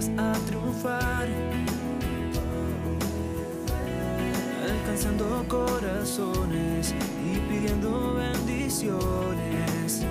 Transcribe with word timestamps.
vas 0.00 0.10
a 0.16 0.32
triunfar. 0.46 1.28
Alcanzando 4.70 5.44
corazones 5.48 6.94
y 7.24 7.38
pidiendo 7.48 8.14
bendiciones. 8.14 10.04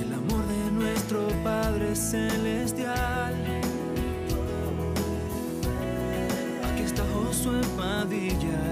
El 0.00 0.12
amor 0.12 0.46
de 0.46 0.70
nuestro 0.72 1.26
Padre 1.42 1.96
Celestial. 1.96 3.34
Aquí 6.70 6.82
está 6.82 7.02
Josué 7.14 7.60
Padilla 7.76 8.71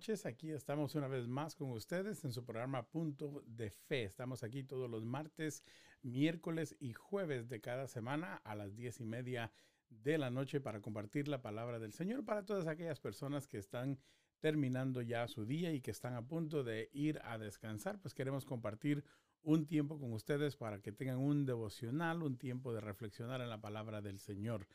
noches, 0.00 0.24
aquí 0.24 0.50
estamos 0.50 0.94
una 0.94 1.08
vez 1.08 1.28
más 1.28 1.54
con 1.54 1.72
ustedes 1.72 2.24
en 2.24 2.32
su 2.32 2.42
programa 2.42 2.88
Punto 2.88 3.44
de 3.44 3.68
Fe. 3.68 4.04
Estamos 4.04 4.42
aquí 4.42 4.62
todos 4.62 4.88
los 4.88 5.04
martes, 5.04 5.62
miércoles 6.00 6.74
y 6.80 6.94
jueves 6.94 7.50
de 7.50 7.60
cada 7.60 7.86
semana 7.86 8.36
a 8.36 8.54
las 8.54 8.74
diez 8.74 8.98
y 9.00 9.04
media 9.04 9.52
de 9.90 10.16
la 10.16 10.30
noche 10.30 10.58
para 10.58 10.80
compartir 10.80 11.28
la 11.28 11.42
palabra 11.42 11.78
del 11.78 11.92
Señor 11.92 12.24
para 12.24 12.46
todas 12.46 12.66
aquellas 12.66 12.98
personas 12.98 13.46
que 13.46 13.58
están 13.58 13.98
terminando 14.38 15.02
ya 15.02 15.28
su 15.28 15.44
día 15.44 15.70
y 15.70 15.82
que 15.82 15.90
están 15.90 16.14
a 16.14 16.26
punto 16.26 16.64
de 16.64 16.88
ir 16.94 17.20
a 17.22 17.36
descansar. 17.36 18.00
Pues 18.00 18.14
queremos 18.14 18.46
compartir 18.46 19.04
un 19.42 19.66
tiempo 19.66 20.00
con 20.00 20.14
ustedes 20.14 20.56
para 20.56 20.80
que 20.80 20.92
tengan 20.92 21.18
un 21.18 21.44
devocional, 21.44 22.22
un 22.22 22.38
tiempo 22.38 22.72
de 22.72 22.80
reflexionar 22.80 23.42
en 23.42 23.50
la 23.50 23.60
palabra 23.60 24.00
del 24.00 24.18
Señor. 24.18 24.66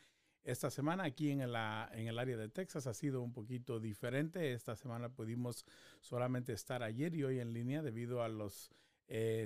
Esta 0.46 0.70
semana 0.70 1.06
aquí 1.06 1.32
en, 1.32 1.52
la, 1.52 1.90
en 1.92 2.08
el 2.08 2.20
área 2.20 2.38
de 2.38 2.50
Texas 2.50 2.86
ha 2.86 2.94
sido 2.94 3.24
un 3.24 3.34
poquito 3.34 3.80
diferente. 3.80 4.54
Esta 4.54 4.76
semana 4.76 5.10
pudimos 5.10 5.66
solamente 6.02 6.54
estar 6.54 6.84
ayer 6.84 7.16
y 7.16 7.24
hoy 7.24 7.40
en 7.40 7.52
línea 7.52 7.82
debido 7.82 8.22
a 8.22 8.30
las 8.30 8.70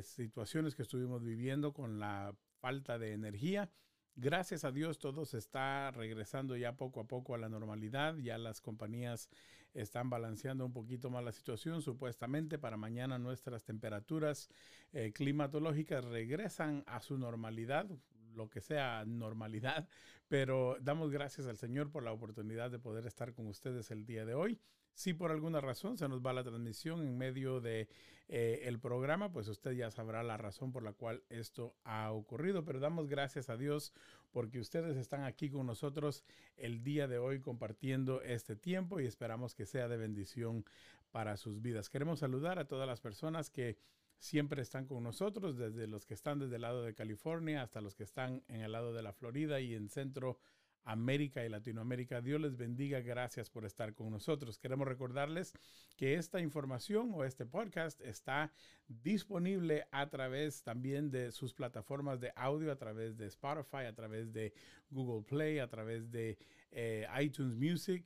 situaciones 0.03 0.75
que 0.75 0.81
estuvimos 0.81 1.23
viviendo 1.23 1.71
con 1.71 1.99
la 1.99 2.35
falta 2.59 2.99
de 2.99 3.13
energía. 3.13 3.69
Gracias 4.15 4.65
a 4.65 4.71
Dios 4.73 4.99
todo 4.99 5.25
se 5.25 5.37
está 5.37 5.91
regresando 5.91 6.57
ya 6.57 6.75
poco 6.75 6.99
a 6.99 7.07
poco 7.07 7.33
a 7.33 7.37
la 7.37 7.47
normalidad. 7.47 8.17
Ya 8.17 8.37
las 8.37 8.59
compañías 8.59 9.29
están 9.73 10.09
balanceando 10.09 10.65
un 10.65 10.73
poquito 10.73 11.09
más 11.09 11.23
la 11.23 11.31
situación. 11.31 11.81
Supuestamente 11.81 12.59
para 12.59 12.75
mañana 12.75 13.17
nuestras 13.17 13.63
temperaturas 13.63 14.49
eh, 14.91 15.13
climatológicas 15.13 16.03
regresan 16.03 16.83
a 16.87 16.99
su 16.99 17.17
normalidad, 17.17 17.87
lo 18.35 18.49
que 18.49 18.61
sea 18.61 19.03
normalidad. 19.05 19.87
Pero 20.27 20.77
damos 20.81 21.09
gracias 21.11 21.47
al 21.47 21.57
Señor 21.57 21.91
por 21.91 22.03
la 22.03 22.11
oportunidad 22.11 22.69
de 22.69 22.79
poder 22.79 23.05
estar 23.07 23.33
con 23.33 23.47
ustedes 23.47 23.89
el 23.91 24.05
día 24.05 24.25
de 24.25 24.35
hoy. 24.35 24.59
Si 24.93 25.13
por 25.13 25.31
alguna 25.31 25.61
razón 25.61 25.97
se 25.97 26.09
nos 26.09 26.21
va 26.21 26.33
la 26.33 26.43
transmisión 26.43 27.01
en 27.01 27.17
medio 27.17 27.61
de 27.61 27.87
eh, 28.27 28.61
el 28.65 28.79
programa, 28.79 29.31
pues 29.31 29.47
usted 29.47 29.71
ya 29.71 29.89
sabrá 29.91 30.23
la 30.23 30.37
razón 30.37 30.71
por 30.71 30.83
la 30.83 30.93
cual 30.93 31.23
esto 31.29 31.73
ha 31.83 32.11
ocurrido. 32.11 32.65
Pero 32.65 32.79
damos 32.79 33.07
gracias 33.07 33.49
a 33.49 33.57
Dios 33.57 33.93
porque 34.31 34.59
ustedes 34.59 34.97
están 34.97 35.23
aquí 35.23 35.49
con 35.49 35.65
nosotros 35.65 36.23
el 36.57 36.83
día 36.83 37.07
de 37.07 37.17
hoy 37.17 37.39
compartiendo 37.39 38.21
este 38.21 38.55
tiempo 38.55 38.99
y 38.99 39.05
esperamos 39.05 39.55
que 39.55 39.65
sea 39.65 39.87
de 39.87 39.97
bendición 39.97 40.65
para 41.11 41.37
sus 41.37 41.61
vidas. 41.61 41.89
Queremos 41.89 42.19
saludar 42.19 42.59
a 42.59 42.67
todas 42.67 42.87
las 42.87 43.01
personas 43.01 43.49
que 43.49 43.77
siempre 44.19 44.61
están 44.61 44.85
con 44.85 45.03
nosotros, 45.03 45.57
desde 45.57 45.87
los 45.87 46.05
que 46.05 46.13
están 46.13 46.39
desde 46.39 46.57
el 46.57 46.61
lado 46.61 46.83
de 46.83 46.93
California 46.93 47.61
hasta 47.63 47.81
los 47.81 47.95
que 47.95 48.03
están 48.03 48.43
en 48.47 48.61
el 48.61 48.71
lado 48.71 48.93
de 48.93 49.01
la 49.01 49.13
Florida 49.13 49.59
y 49.59 49.73
en 49.73 49.89
Centro 49.89 50.37
América 50.83 51.45
y 51.45 51.49
Latinoamérica. 51.49 52.21
Dios 52.21 52.41
les 52.41 52.57
bendiga. 52.57 52.99
Gracias 53.01 53.49
por 53.49 53.65
estar 53.65 53.93
con 53.93 54.09
nosotros. 54.09 54.57
Queremos 54.57 54.87
recordarles 54.87 55.53
que 55.95 56.15
esta 56.15 56.39
información 56.39 57.11
o 57.13 57.23
este 57.23 57.45
podcast 57.45 58.01
está 58.01 58.51
disponible 58.87 59.87
a 59.91 60.09
través 60.09 60.63
también 60.63 61.11
de 61.11 61.31
sus 61.31 61.53
plataformas 61.53 62.19
de 62.19 62.31
audio, 62.35 62.71
a 62.71 62.77
través 62.77 63.17
de 63.17 63.27
Spotify, 63.27 63.85
a 63.87 63.93
través 63.93 64.33
de 64.33 64.53
Google 64.89 65.23
Play, 65.23 65.59
a 65.59 65.67
través 65.67 66.09
de 66.11 66.37
eh, 66.71 67.05
iTunes 67.21 67.55
Music 67.55 68.05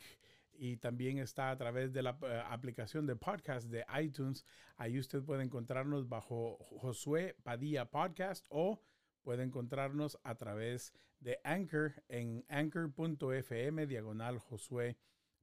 y 0.63 0.77
también 0.77 1.17
está 1.17 1.51
a 1.51 1.57
través 1.57 1.91
de 1.91 2.01
la 2.01 2.11
uh, 2.11 2.25
aplicación 2.49 3.05
de 3.05 3.17
podcast 3.17 3.67
de 3.67 3.85
iTunes. 4.01 4.45
Ahí 4.77 4.97
usted 4.97 5.21
puede 5.21 5.43
encontrarnos 5.43 6.07
bajo 6.07 6.57
Josué 6.79 7.35
Padilla 7.43 7.91
Podcast 7.91 8.45
o 8.47 8.81
puede 9.23 9.43
encontrarnos 9.43 10.17
a 10.23 10.35
través 10.35 10.93
de 11.19 11.37
Anchor 11.43 12.01
en 12.07 12.45
anchor.fm 12.47 13.87
diagonal 13.87 14.39
Josué 14.39 14.95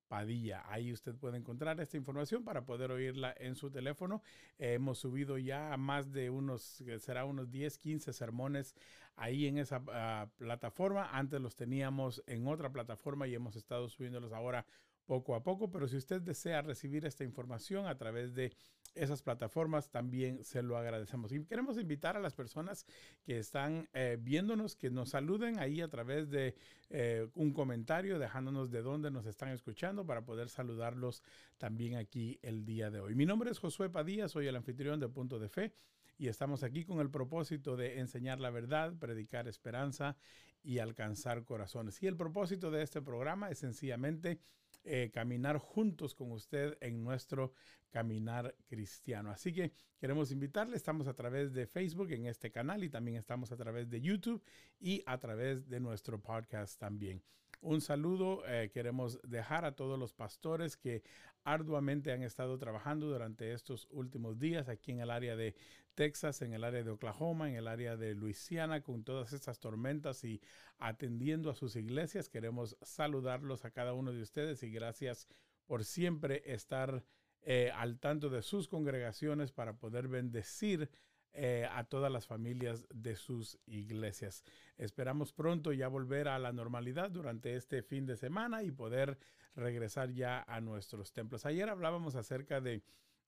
Padilla. 0.09 0.64
Ahí 0.66 0.91
usted 0.91 1.14
puede 1.14 1.36
encontrar 1.36 1.78
esta 1.80 1.98
información 1.98 2.42
para 2.42 2.64
poder 2.64 2.91
oírla 2.91 3.34
en 3.36 3.56
su 3.56 3.70
teléfono. 3.70 4.22
Hemos 4.56 5.00
subido 5.00 5.36
ya 5.36 5.76
más 5.76 6.12
de 6.12 6.30
unos, 6.30 6.82
será 6.98 7.26
unos 7.26 7.50
10, 7.50 7.76
15 7.76 8.14
sermones 8.14 8.75
ahí 9.16 9.47
en 9.47 9.59
esa 9.59 9.80
uh, 9.80 10.30
plataforma. 10.38 11.10
Antes 11.12 11.42
los 11.42 11.56
teníamos 11.56 12.25
en 12.26 12.48
otra 12.48 12.72
plataforma 12.72 13.28
y 13.28 13.34
hemos 13.34 13.54
estado 13.54 13.91
subiéndolos 13.91 14.32
ahora 14.32 14.64
poco 15.10 15.34
a 15.34 15.43
poco, 15.43 15.72
pero 15.72 15.88
si 15.88 15.97
usted 15.97 16.22
desea 16.22 16.62
recibir 16.62 17.04
esta 17.04 17.25
información 17.25 17.88
a 17.88 17.98
través 17.98 18.32
de 18.32 18.53
esas 18.94 19.22
plataformas, 19.22 19.91
también 19.91 20.44
se 20.44 20.62
lo 20.62 20.76
agradecemos. 20.76 21.32
Y 21.32 21.44
queremos 21.47 21.78
invitar 21.78 22.16
a 22.16 22.21
las 22.21 22.37
personas 22.37 22.87
que 23.25 23.37
están 23.37 23.88
eh, 23.93 24.19
viéndonos 24.21 24.76
que 24.76 24.88
nos 24.88 25.09
saluden 25.09 25.59
ahí 25.59 25.81
a 25.81 25.88
través 25.88 26.31
de 26.31 26.54
eh, 26.91 27.26
un 27.34 27.53
comentario, 27.53 28.21
dejándonos 28.21 28.71
de 28.71 28.82
dónde 28.82 29.10
nos 29.10 29.26
están 29.26 29.48
escuchando 29.48 30.06
para 30.06 30.25
poder 30.25 30.48
saludarlos 30.48 31.25
también 31.59 31.97
aquí 31.97 32.38
el 32.41 32.65
día 32.65 32.88
de 32.88 33.00
hoy. 33.00 33.16
Mi 33.16 33.27
nombre 33.27 33.50
es 33.50 33.59
Josué 33.59 33.91
Padilla, 33.91 34.28
soy 34.28 34.47
el 34.47 34.54
anfitrión 34.54 35.00
de 35.00 35.09
Punto 35.09 35.41
de 35.41 35.48
Fe 35.48 35.72
y 36.19 36.28
estamos 36.28 36.62
aquí 36.62 36.84
con 36.84 37.00
el 37.00 37.10
propósito 37.10 37.77
de 37.77 37.98
enseñar 37.98 38.38
la 38.38 38.50
verdad, 38.50 38.94
predicar 38.97 39.48
esperanza 39.48 40.16
y 40.62 40.78
alcanzar 40.78 41.44
corazones. 41.44 42.00
Y 42.00 42.06
el 42.06 42.16
propósito 42.16 42.71
de 42.71 42.82
este 42.82 43.03
programa 43.03 43.50
es 43.50 43.59
sencillamente 43.59 44.38
eh, 44.84 45.10
caminar 45.12 45.58
juntos 45.58 46.14
con 46.14 46.32
usted 46.32 46.76
en 46.80 47.02
nuestro 47.02 47.52
caminar 47.91 48.54
cristiano. 48.66 49.30
Así 49.30 49.52
que 49.52 49.72
queremos 49.98 50.30
invitarle, 50.30 50.76
estamos 50.76 51.06
a 51.06 51.14
través 51.14 51.52
de 51.52 51.66
Facebook 51.66 52.10
en 52.12 52.26
este 52.26 52.50
canal 52.50 52.84
y 52.84 52.91
también 52.91 53.16
estamos 53.16 53.52
a 53.52 53.56
través 53.56 53.91
de 53.91 54.00
YouTube 54.00 54.42
y 54.78 55.02
a 55.06 55.18
través 55.18 55.68
de 55.68 55.80
nuestro 55.80 56.20
podcast 56.20 56.78
también. 56.78 57.22
Un 57.62 57.82
saludo 57.82 58.42
eh, 58.46 58.70
queremos 58.72 59.20
dejar 59.22 59.66
a 59.66 59.76
todos 59.76 59.98
los 59.98 60.14
pastores 60.14 60.78
que 60.78 61.02
arduamente 61.44 62.12
han 62.12 62.22
estado 62.22 62.56
trabajando 62.58 63.08
durante 63.08 63.52
estos 63.52 63.86
últimos 63.91 64.38
días 64.38 64.68
aquí 64.68 64.92
en 64.92 65.00
el 65.00 65.10
área 65.10 65.36
de 65.36 65.54
Texas, 66.00 66.40
en 66.40 66.54
el 66.54 66.64
área 66.64 66.82
de 66.82 66.92
Oklahoma, 66.92 67.50
en 67.50 67.56
el 67.56 67.68
área 67.68 67.94
de 67.94 68.14
Luisiana, 68.14 68.80
con 68.80 69.04
todas 69.04 69.34
estas 69.34 69.60
tormentas 69.60 70.24
y 70.24 70.41
atendiendo 70.78 71.50
a 71.50 71.54
sus 71.54 71.76
iglesias. 71.76 72.30
Queremos 72.30 72.78
saludarlos 72.80 73.66
a 73.66 73.70
cada 73.70 73.92
uno 73.92 74.10
de 74.10 74.22
ustedes 74.22 74.62
y 74.62 74.70
gracias 74.70 75.28
por 75.66 75.84
siempre 75.84 76.54
estar 76.54 77.04
eh, 77.42 77.70
al 77.74 77.98
tanto 77.98 78.30
de 78.30 78.41
sus 78.41 78.66
congregaciones 78.66 79.52
para 79.52 79.74
poder 79.74 80.08
bendecir 80.08 80.88
eh, 81.34 81.68
a 81.70 81.84
todas 81.84 82.10
las 82.10 82.26
familias 82.26 82.86
de 82.94 83.14
sus 83.14 83.58
iglesias. 83.66 84.42
Esperamos 84.78 85.34
pronto 85.34 85.70
ya 85.74 85.88
volver 85.88 86.28
a 86.28 86.38
la 86.38 86.54
normalidad 86.54 87.10
durante 87.10 87.56
este 87.56 87.82
fin 87.82 88.06
de 88.06 88.16
semana 88.16 88.62
y 88.62 88.70
poder 88.70 89.18
regresar 89.54 90.12
ya 90.12 90.42
a 90.48 90.62
nuestros 90.62 91.12
templos. 91.12 91.44
Ayer 91.44 91.68
hablábamos 91.68 92.14
acerca 92.14 92.62
de 92.62 92.82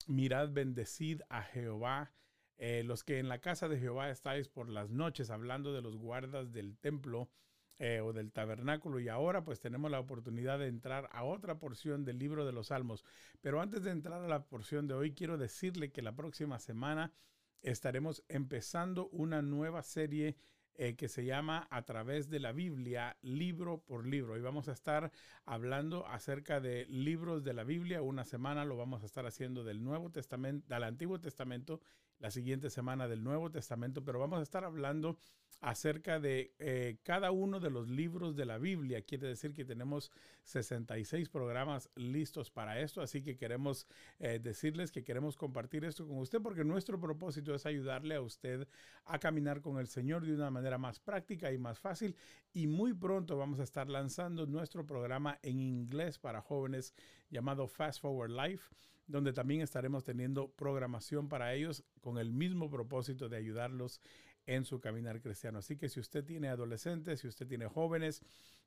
mirad, 0.06 0.52
bendecid 0.52 1.20
a 1.28 1.42
Jehová. 1.42 2.14
Eh, 2.58 2.82
los 2.84 3.02
que 3.04 3.18
en 3.18 3.28
la 3.28 3.40
casa 3.40 3.68
de 3.68 3.78
Jehová 3.78 4.10
estáis 4.10 4.48
por 4.48 4.68
las 4.68 4.90
noches, 4.90 5.30
hablando 5.30 5.72
de 5.72 5.82
los 5.82 5.96
guardas 5.96 6.52
del 6.52 6.76
templo 6.76 7.28
eh, 7.78 8.00
o 8.00 8.12
del 8.12 8.30
tabernáculo. 8.30 9.00
Y 9.00 9.08
ahora 9.08 9.44
pues 9.44 9.60
tenemos 9.60 9.90
la 9.90 9.98
oportunidad 9.98 10.58
de 10.58 10.68
entrar 10.68 11.08
a 11.12 11.24
otra 11.24 11.58
porción 11.58 12.04
del 12.04 12.18
libro 12.18 12.44
de 12.46 12.52
los 12.52 12.68
Salmos. 12.68 13.04
Pero 13.40 13.60
antes 13.60 13.82
de 13.82 13.90
entrar 13.90 14.22
a 14.22 14.28
la 14.28 14.44
porción 14.44 14.86
de 14.86 14.94
hoy, 14.94 15.14
quiero 15.14 15.38
decirle 15.38 15.90
que 15.90 16.02
la 16.02 16.14
próxima 16.14 16.58
semana 16.58 17.12
estaremos 17.62 18.22
empezando 18.28 19.08
una 19.08 19.42
nueva 19.42 19.82
serie 19.82 20.36
eh, 20.74 20.96
que 20.96 21.08
se 21.08 21.24
llama 21.24 21.68
A 21.70 21.82
través 21.82 22.30
de 22.30 22.40
la 22.40 22.52
Biblia, 22.52 23.18
libro 23.20 23.82
por 23.82 24.06
libro. 24.06 24.38
Y 24.38 24.40
vamos 24.40 24.68
a 24.68 24.72
estar 24.72 25.12
hablando 25.44 26.06
acerca 26.06 26.60
de 26.60 26.86
libros 26.86 27.44
de 27.44 27.52
la 27.52 27.62
Biblia. 27.62 28.00
Una 28.00 28.24
semana 28.24 28.64
lo 28.64 28.76
vamos 28.76 29.02
a 29.02 29.06
estar 29.06 29.26
haciendo 29.26 29.64
del 29.64 29.82
Nuevo 29.82 30.10
Testamento, 30.10 30.66
del 30.72 30.84
Antiguo 30.84 31.20
Testamento. 31.20 31.80
La 32.22 32.30
siguiente 32.30 32.70
semana 32.70 33.08
del 33.08 33.24
Nuevo 33.24 33.50
Testamento, 33.50 34.04
pero 34.04 34.20
vamos 34.20 34.38
a 34.38 34.44
estar 34.44 34.64
hablando 34.64 35.18
acerca 35.60 36.20
de 36.20 36.54
eh, 36.60 36.98
cada 37.02 37.32
uno 37.32 37.58
de 37.58 37.68
los 37.68 37.88
libros 37.88 38.36
de 38.36 38.46
la 38.46 38.58
Biblia. 38.58 39.02
Quiere 39.02 39.26
decir 39.26 39.54
que 39.54 39.64
tenemos 39.64 40.12
66 40.44 41.28
programas 41.28 41.90
listos 41.96 42.50
para 42.52 42.80
esto, 42.80 43.00
así 43.02 43.22
que 43.22 43.36
queremos 43.36 43.88
eh, 44.20 44.38
decirles 44.40 44.92
que 44.92 45.02
queremos 45.02 45.36
compartir 45.36 45.84
esto 45.84 46.06
con 46.06 46.18
usted 46.18 46.40
porque 46.40 46.64
nuestro 46.64 47.00
propósito 47.00 47.56
es 47.56 47.66
ayudarle 47.66 48.14
a 48.14 48.20
usted 48.20 48.68
a 49.04 49.18
caminar 49.18 49.60
con 49.60 49.78
el 49.78 49.88
Señor 49.88 50.24
de 50.24 50.34
una 50.34 50.50
manera 50.50 50.78
más 50.78 51.00
práctica 51.00 51.52
y 51.52 51.58
más 51.58 51.80
fácil. 51.80 52.14
Y 52.52 52.68
muy 52.68 52.94
pronto 52.94 53.36
vamos 53.36 53.58
a 53.58 53.64
estar 53.64 53.88
lanzando 53.88 54.46
nuestro 54.46 54.86
programa 54.86 55.40
en 55.42 55.58
inglés 55.58 56.20
para 56.20 56.40
jóvenes 56.40 56.94
llamado 57.30 57.66
Fast 57.66 58.00
Forward 58.00 58.30
Life 58.30 58.64
donde 59.12 59.32
también 59.32 59.60
estaremos 59.60 60.02
teniendo 60.04 60.48
programación 60.48 61.28
para 61.28 61.54
ellos 61.54 61.84
con 62.00 62.18
el 62.18 62.32
mismo 62.32 62.70
propósito 62.70 63.28
de 63.28 63.36
ayudarlos 63.36 64.00
en 64.46 64.64
su 64.64 64.80
caminar 64.80 65.20
cristiano. 65.20 65.58
Así 65.58 65.76
que 65.76 65.88
si 65.88 66.00
usted 66.00 66.24
tiene 66.24 66.48
adolescentes, 66.48 67.20
si 67.20 67.28
usted 67.28 67.46
tiene 67.46 67.66
jóvenes 67.66 68.22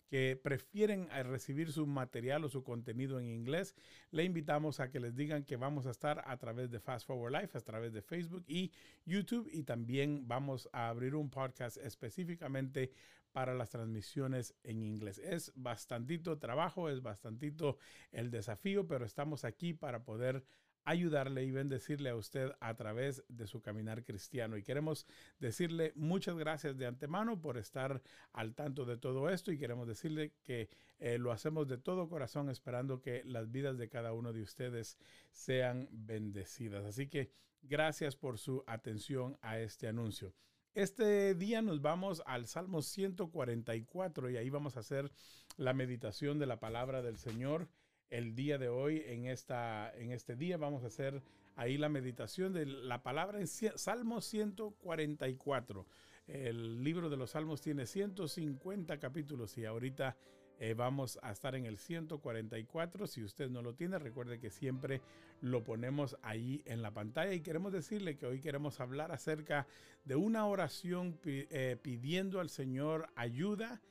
que 0.07 0.39
prefieren 0.41 1.09
eh, 1.11 1.23
recibir 1.23 1.71
su 1.71 1.87
material 1.87 2.43
o 2.43 2.49
su 2.49 2.63
contenido 2.63 3.19
en 3.19 3.25
inglés, 3.25 3.75
le 4.11 4.23
invitamos 4.23 4.79
a 4.79 4.91
que 4.91 4.99
les 4.99 5.15
digan 5.15 5.43
que 5.43 5.57
vamos 5.57 5.87
a 5.87 5.91
estar 5.91 6.23
a 6.27 6.37
través 6.37 6.69
de 6.69 6.79
Fast 6.79 7.07
Forward 7.07 7.33
Life, 7.33 7.57
a 7.57 7.61
través 7.61 7.91
de 7.91 8.03
Facebook 8.03 8.45
y 8.47 8.71
YouTube 9.03 9.49
y 9.51 9.63
también 9.63 10.27
vamos 10.27 10.69
a 10.71 10.89
abrir 10.89 11.15
un 11.15 11.31
podcast 11.31 11.77
específicamente 11.77 12.91
para 13.35 13.53
las 13.53 13.69
transmisiones 13.69 14.55
en 14.63 14.81
inglés. 14.81 15.17
Es 15.17 15.51
bastantito 15.55 16.37
trabajo, 16.37 16.89
es 16.89 17.01
bastantito 17.01 17.77
el 18.13 18.31
desafío, 18.31 18.87
pero 18.87 19.03
estamos 19.03 19.43
aquí 19.43 19.73
para 19.73 20.05
poder 20.05 20.45
ayudarle 20.85 21.43
y 21.43 21.51
bendecirle 21.51 22.11
a 22.11 22.15
usted 22.15 22.53
a 22.61 22.73
través 22.75 23.25
de 23.27 23.45
su 23.45 23.61
caminar 23.61 24.05
cristiano. 24.05 24.55
Y 24.55 24.63
queremos 24.63 25.05
decirle 25.37 25.91
muchas 25.95 26.37
gracias 26.37 26.77
de 26.77 26.85
antemano 26.85 27.41
por 27.41 27.57
estar 27.57 28.01
al 28.31 28.55
tanto 28.55 28.85
de 28.85 28.95
todo 28.95 29.29
esto 29.29 29.51
y 29.51 29.57
queremos 29.57 29.85
decirle 29.85 30.31
que 30.41 30.69
eh, 30.99 31.17
lo 31.17 31.33
hacemos 31.33 31.67
de 31.67 31.77
todo 31.77 32.07
corazón 32.07 32.49
esperando 32.49 33.01
que 33.01 33.21
las 33.25 33.51
vidas 33.51 33.77
de 33.77 33.89
cada 33.89 34.13
uno 34.13 34.31
de 34.31 34.43
ustedes 34.43 34.97
sean 35.33 35.89
bendecidas. 35.91 36.85
Así 36.85 37.09
que 37.09 37.31
gracias 37.63 38.15
por 38.15 38.37
su 38.37 38.63
atención 38.65 39.37
a 39.41 39.59
este 39.59 39.89
anuncio. 39.89 40.33
Este 40.75 41.35
día 41.35 41.61
nos 41.61 41.81
vamos 41.81 42.21
al 42.25 42.47
Salmo 42.47 42.81
144 42.81 44.29
y 44.29 44.35
ahí 44.35 44.49
vamos 44.49 44.75
a 44.75 44.81
hacer 44.81 45.09
la 45.55 45.73
meditación 45.73 46.37
de 46.37 46.47
la 46.47 46.59
palabra 46.59 47.01
del 47.01 47.17
Señor 47.17 47.69
el 48.09 48.35
día 48.35 48.57
de 48.57 48.67
hoy, 48.67 49.01
en, 49.05 49.25
esta, 49.25 49.89
en 49.95 50.11
este 50.11 50.35
día, 50.35 50.57
vamos 50.57 50.83
a 50.83 50.87
hacer 50.87 51.23
ahí 51.55 51.77
la 51.77 51.87
meditación 51.87 52.51
de 52.51 52.65
la 52.65 53.03
palabra 53.03 53.39
en 53.39 53.47
Salmo 53.47 54.19
144. 54.19 55.85
El 56.27 56.83
libro 56.83 57.09
de 57.09 57.15
los 57.15 57.31
Salmos 57.31 57.61
tiene 57.61 57.85
150 57.85 58.99
capítulos 58.99 59.57
y 59.57 59.63
ahorita 59.63 60.17
eh, 60.59 60.73
vamos 60.73 61.19
a 61.21 61.31
estar 61.31 61.55
en 61.55 61.65
el 61.65 61.77
144. 61.77 63.07
Si 63.07 63.23
usted 63.23 63.49
no 63.49 63.61
lo 63.61 63.73
tiene, 63.73 63.99
recuerde 63.99 64.39
que 64.39 64.49
siempre 64.49 65.01
lo 65.41 65.63
ponemos 65.63 66.17
ahí 66.21 66.61
en 66.65 66.81
la 66.81 66.91
pantalla 66.91 67.33
y 67.33 67.41
queremos 67.41 67.73
decirle 67.73 68.17
que 68.17 68.25
hoy 68.25 68.39
queremos 68.39 68.79
hablar 68.79 69.11
acerca 69.11 69.67
de 70.05 70.15
una 70.15 70.45
oración 70.45 71.19
eh, 71.25 71.77
pidiendo 71.81 72.39
al 72.39 72.49
Señor 72.49 73.09
ayuda 73.15 73.81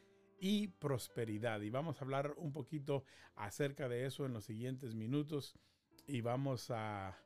y 0.40 0.68
prosperidad. 0.68 1.60
Y 1.60 1.70
vamos 1.70 2.00
a 2.00 2.04
hablar 2.04 2.34
un 2.36 2.52
poquito 2.52 3.04
acerca 3.34 3.88
de 3.88 4.06
eso 4.06 4.24
en 4.24 4.32
los 4.32 4.44
siguientes 4.44 4.94
minutos 4.94 5.54
y 6.06 6.20
vamos 6.20 6.70
a, 6.70 7.18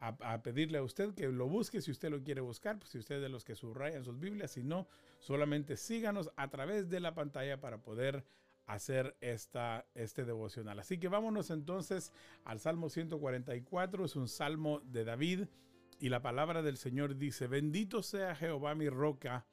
a, 0.00 0.42
pedirle 0.42 0.78
a 0.78 0.82
usted 0.82 1.14
que 1.14 1.28
lo 1.28 1.48
busque 1.48 1.80
si 1.80 1.90
usted 1.90 2.10
lo 2.10 2.22
quiere 2.22 2.40
buscar, 2.40 2.78
pues 2.78 2.90
si 2.90 2.98
usted 2.98 3.16
es 3.16 3.22
de 3.22 3.28
los 3.28 3.44
que 3.44 3.54
subrayan 3.54 4.04
sus 4.04 4.18
Biblias, 4.18 4.52
si 4.52 4.62
no, 4.62 4.88
solamente 5.20 5.76
síganos 5.76 6.30
a 6.36 6.48
través 6.48 6.88
de 6.88 7.00
la 7.00 7.14
pantalla 7.14 7.60
para 7.60 7.82
poder 7.82 8.24
hacer 8.66 9.16
esta, 9.20 9.86
este 9.94 10.24
devocional. 10.24 10.78
Así 10.78 10.98
que 10.98 11.08
vámonos 11.08 11.50
entonces 11.50 12.12
al 12.44 12.60
Salmo 12.60 12.88
144, 12.88 14.04
es 14.04 14.16
un 14.16 14.28
salmo 14.28 14.80
de 14.80 15.04
David 15.04 15.46
y 15.98 16.08
la 16.08 16.20
palabra 16.20 16.62
del 16.62 16.76
Señor 16.76 17.16
dice, 17.16 17.46
bendito 17.46 18.02
sea 18.02 18.34
Jehová 18.34 18.74
mi 18.74 18.88
roca 18.88 19.46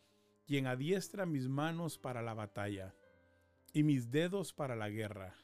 quien 0.45 0.67
adiestra 0.67 1.25
mis 1.25 1.47
manos 1.47 1.97
para 1.97 2.21
la 2.21 2.33
batalla 2.33 2.93
y 3.71 3.83
mis 3.83 4.11
dedos 4.11 4.53
para 4.53 4.75
la 4.75 4.89
guerra. 4.89 5.35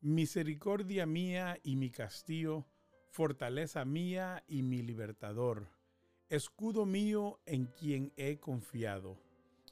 Misericordia 0.00 1.06
mía 1.06 1.58
y 1.62 1.76
mi 1.76 1.90
castillo, 1.90 2.66
fortaleza 3.10 3.84
mía 3.84 4.44
y 4.46 4.62
mi 4.62 4.82
libertador, 4.82 5.68
escudo 6.28 6.84
mío 6.84 7.40
en 7.46 7.66
quien 7.66 8.12
he 8.16 8.38
confiado, 8.38 9.18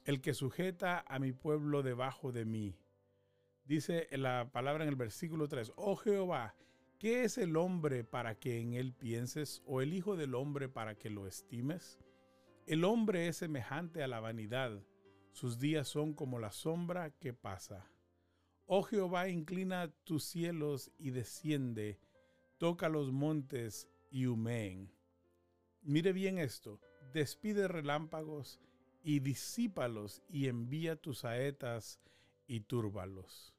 el 0.03 0.19
que 0.21 0.33
sujeta 0.33 1.05
a 1.07 1.19
mi 1.19 1.31
pueblo 1.31 1.83
debajo 1.83 2.31
de 2.31 2.45
mí. 2.45 2.75
Dice 3.65 4.07
la 4.11 4.51
palabra 4.51 4.83
en 4.83 4.89
el 4.89 4.95
versículo 4.95 5.47
3, 5.47 5.73
Oh 5.75 5.95
Jehová, 5.95 6.55
¿qué 6.99 7.23
es 7.23 7.39
el 7.39 7.57
hombre 7.57 8.03
para 8.03 8.35
que 8.35 8.59
en 8.59 8.73
él 8.73 8.93
pienses, 8.93 9.63
o 9.65 9.81
el 9.81 9.95
Hijo 9.95 10.15
del 10.15 10.35
hombre 10.35 10.69
para 10.69 10.93
que 10.93 11.09
lo 11.09 11.25
estimes? 11.25 11.99
El 12.67 12.83
hombre 12.83 13.27
es 13.27 13.37
semejante 13.37 14.03
a 14.03 14.07
la 14.07 14.19
vanidad, 14.19 14.83
sus 15.31 15.57
días 15.57 15.87
son 15.87 16.13
como 16.13 16.37
la 16.37 16.51
sombra 16.51 17.09
que 17.09 17.33
pasa. 17.33 17.89
Oh 18.67 18.83
Jehová, 18.83 19.29
inclina 19.29 19.91
tus 20.03 20.25
cielos 20.25 20.91
y 20.99 21.09
desciende, 21.09 21.99
toca 22.59 22.87
los 22.87 23.11
montes 23.11 23.89
y 24.11 24.27
humeen. 24.27 24.91
Mire 25.81 26.13
bien 26.13 26.37
esto, 26.37 26.79
despide 27.13 27.67
relámpagos 27.67 28.59
y 29.03 29.21
disípalos 29.21 30.21
y 30.29 30.49
envía 30.49 30.95
tus 30.95 31.19
saetas 31.19 31.99
y 32.47 32.61
túrbalos. 32.61 33.54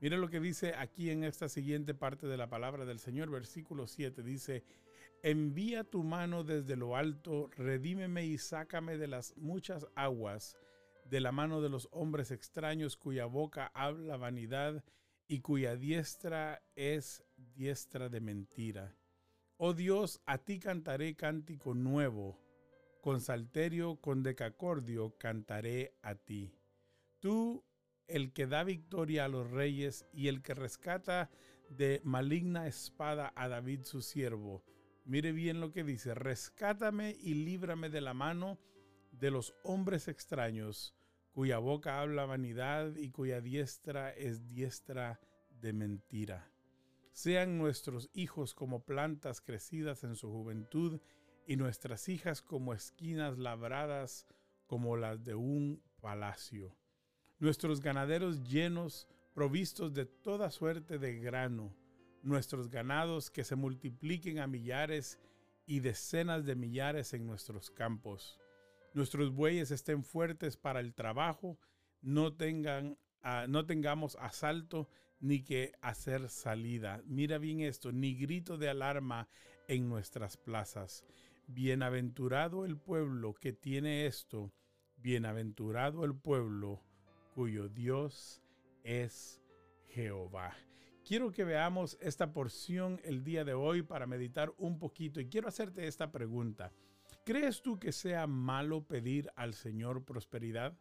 Mire 0.00 0.16
lo 0.16 0.30
que 0.30 0.40
dice 0.40 0.74
aquí 0.76 1.10
en 1.10 1.24
esta 1.24 1.48
siguiente 1.48 1.92
parte 1.92 2.26
de 2.26 2.38
la 2.38 2.48
palabra 2.48 2.86
del 2.86 2.98
Señor, 2.98 3.30
versículo 3.30 3.86
7, 3.86 4.22
dice, 4.22 4.64
Envía 5.22 5.84
tu 5.84 6.02
mano 6.02 6.42
desde 6.42 6.76
lo 6.76 6.96
alto, 6.96 7.50
redímeme 7.54 8.24
y 8.24 8.38
sácame 8.38 8.96
de 8.96 9.08
las 9.08 9.36
muchas 9.36 9.86
aguas, 9.94 10.56
de 11.04 11.20
la 11.20 11.32
mano 11.32 11.60
de 11.60 11.68
los 11.68 11.88
hombres 11.92 12.30
extraños 12.30 12.96
cuya 12.96 13.26
boca 13.26 13.70
habla 13.74 14.16
vanidad 14.16 14.82
y 15.28 15.40
cuya 15.40 15.76
diestra 15.76 16.62
es 16.74 17.22
diestra 17.36 18.08
de 18.08 18.20
mentira. 18.20 18.96
Oh 19.58 19.74
Dios, 19.74 20.22
a 20.24 20.38
ti 20.38 20.58
cantaré 20.58 21.14
cántico 21.14 21.74
nuevo, 21.74 22.38
con 23.02 23.20
salterio, 23.20 23.96
con 23.96 24.22
decacordio 24.22 25.18
cantaré 25.18 25.92
a 26.00 26.14
ti. 26.14 26.54
Tú, 27.18 27.62
el 28.10 28.32
que 28.32 28.46
da 28.46 28.64
victoria 28.64 29.24
a 29.24 29.28
los 29.28 29.50
reyes 29.50 30.06
y 30.12 30.28
el 30.28 30.42
que 30.42 30.54
rescata 30.54 31.30
de 31.68 32.00
maligna 32.04 32.66
espada 32.66 33.32
a 33.36 33.48
David 33.48 33.82
su 33.84 34.02
siervo, 34.02 34.64
Mire 35.10 35.32
bien 35.32 35.60
lo 35.60 35.72
que 35.72 35.82
dice, 35.82 36.14
rescátame 36.14 37.16
y 37.20 37.34
líbrame 37.34 37.90
de 37.90 38.00
la 38.00 38.14
mano 38.14 38.60
de 39.10 39.32
los 39.32 39.54
hombres 39.64 40.08
extraños, 40.08 40.94
cuya 41.32 41.58
boca 41.58 42.00
habla 42.00 42.26
vanidad 42.26 42.94
y 42.94 43.10
cuya 43.10 43.40
diestra 43.40 44.12
es 44.12 44.46
diestra 44.46 45.20
de 45.50 45.72
mentira. 45.72 46.52
Sean 47.12 47.58
nuestros 47.58 48.08
hijos 48.12 48.54
como 48.54 48.84
plantas 48.84 49.40
crecidas 49.40 50.04
en 50.04 50.14
su 50.14 50.30
juventud 50.30 51.00
y 51.44 51.56
nuestras 51.56 52.08
hijas 52.08 52.40
como 52.40 52.72
esquinas 52.72 53.36
labradas 53.36 54.26
como 54.66 54.96
las 54.96 55.24
de 55.24 55.34
un 55.34 55.82
palacio. 56.00 56.76
Nuestros 57.40 57.80
ganaderos 57.80 58.44
llenos, 58.44 59.08
provistos 59.34 59.92
de 59.92 60.06
toda 60.06 60.50
suerte 60.50 60.98
de 60.98 61.18
grano 61.18 61.74
nuestros 62.22 62.68
ganados 62.68 63.30
que 63.30 63.44
se 63.44 63.56
multipliquen 63.56 64.38
a 64.38 64.46
millares 64.46 65.18
y 65.66 65.80
decenas 65.80 66.44
de 66.44 66.54
millares 66.54 67.14
en 67.14 67.26
nuestros 67.26 67.70
campos. 67.70 68.38
Nuestros 68.92 69.32
bueyes 69.32 69.70
estén 69.70 70.04
fuertes 70.04 70.56
para 70.56 70.80
el 70.80 70.94
trabajo, 70.94 71.58
no, 72.02 72.34
tengan, 72.34 72.98
ah, 73.22 73.46
no 73.48 73.66
tengamos 73.66 74.16
asalto 74.16 74.88
ni 75.20 75.42
que 75.42 75.72
hacer 75.80 76.28
salida. 76.28 77.02
Mira 77.06 77.38
bien 77.38 77.60
esto, 77.60 77.92
ni 77.92 78.14
grito 78.14 78.56
de 78.56 78.68
alarma 78.68 79.28
en 79.68 79.88
nuestras 79.88 80.36
plazas. 80.36 81.04
Bienaventurado 81.46 82.64
el 82.64 82.76
pueblo 82.76 83.34
que 83.34 83.52
tiene 83.52 84.06
esto, 84.06 84.52
bienaventurado 84.96 86.04
el 86.04 86.14
pueblo 86.14 86.82
cuyo 87.30 87.68
Dios 87.68 88.42
es 88.82 89.40
Jehová. 89.88 90.56
Quiero 91.04 91.32
que 91.32 91.44
veamos 91.44 91.96
esta 92.00 92.32
porción 92.32 93.00
el 93.04 93.24
día 93.24 93.44
de 93.44 93.54
hoy 93.54 93.82
para 93.82 94.06
meditar 94.06 94.52
un 94.58 94.78
poquito 94.78 95.20
y 95.20 95.28
quiero 95.28 95.48
hacerte 95.48 95.86
esta 95.86 96.12
pregunta. 96.12 96.72
¿Crees 97.24 97.62
tú 97.62 97.78
que 97.78 97.92
sea 97.92 98.26
malo 98.26 98.86
pedir 98.86 99.30
al 99.36 99.54
Señor 99.54 100.04
prosperidad? 100.04 100.76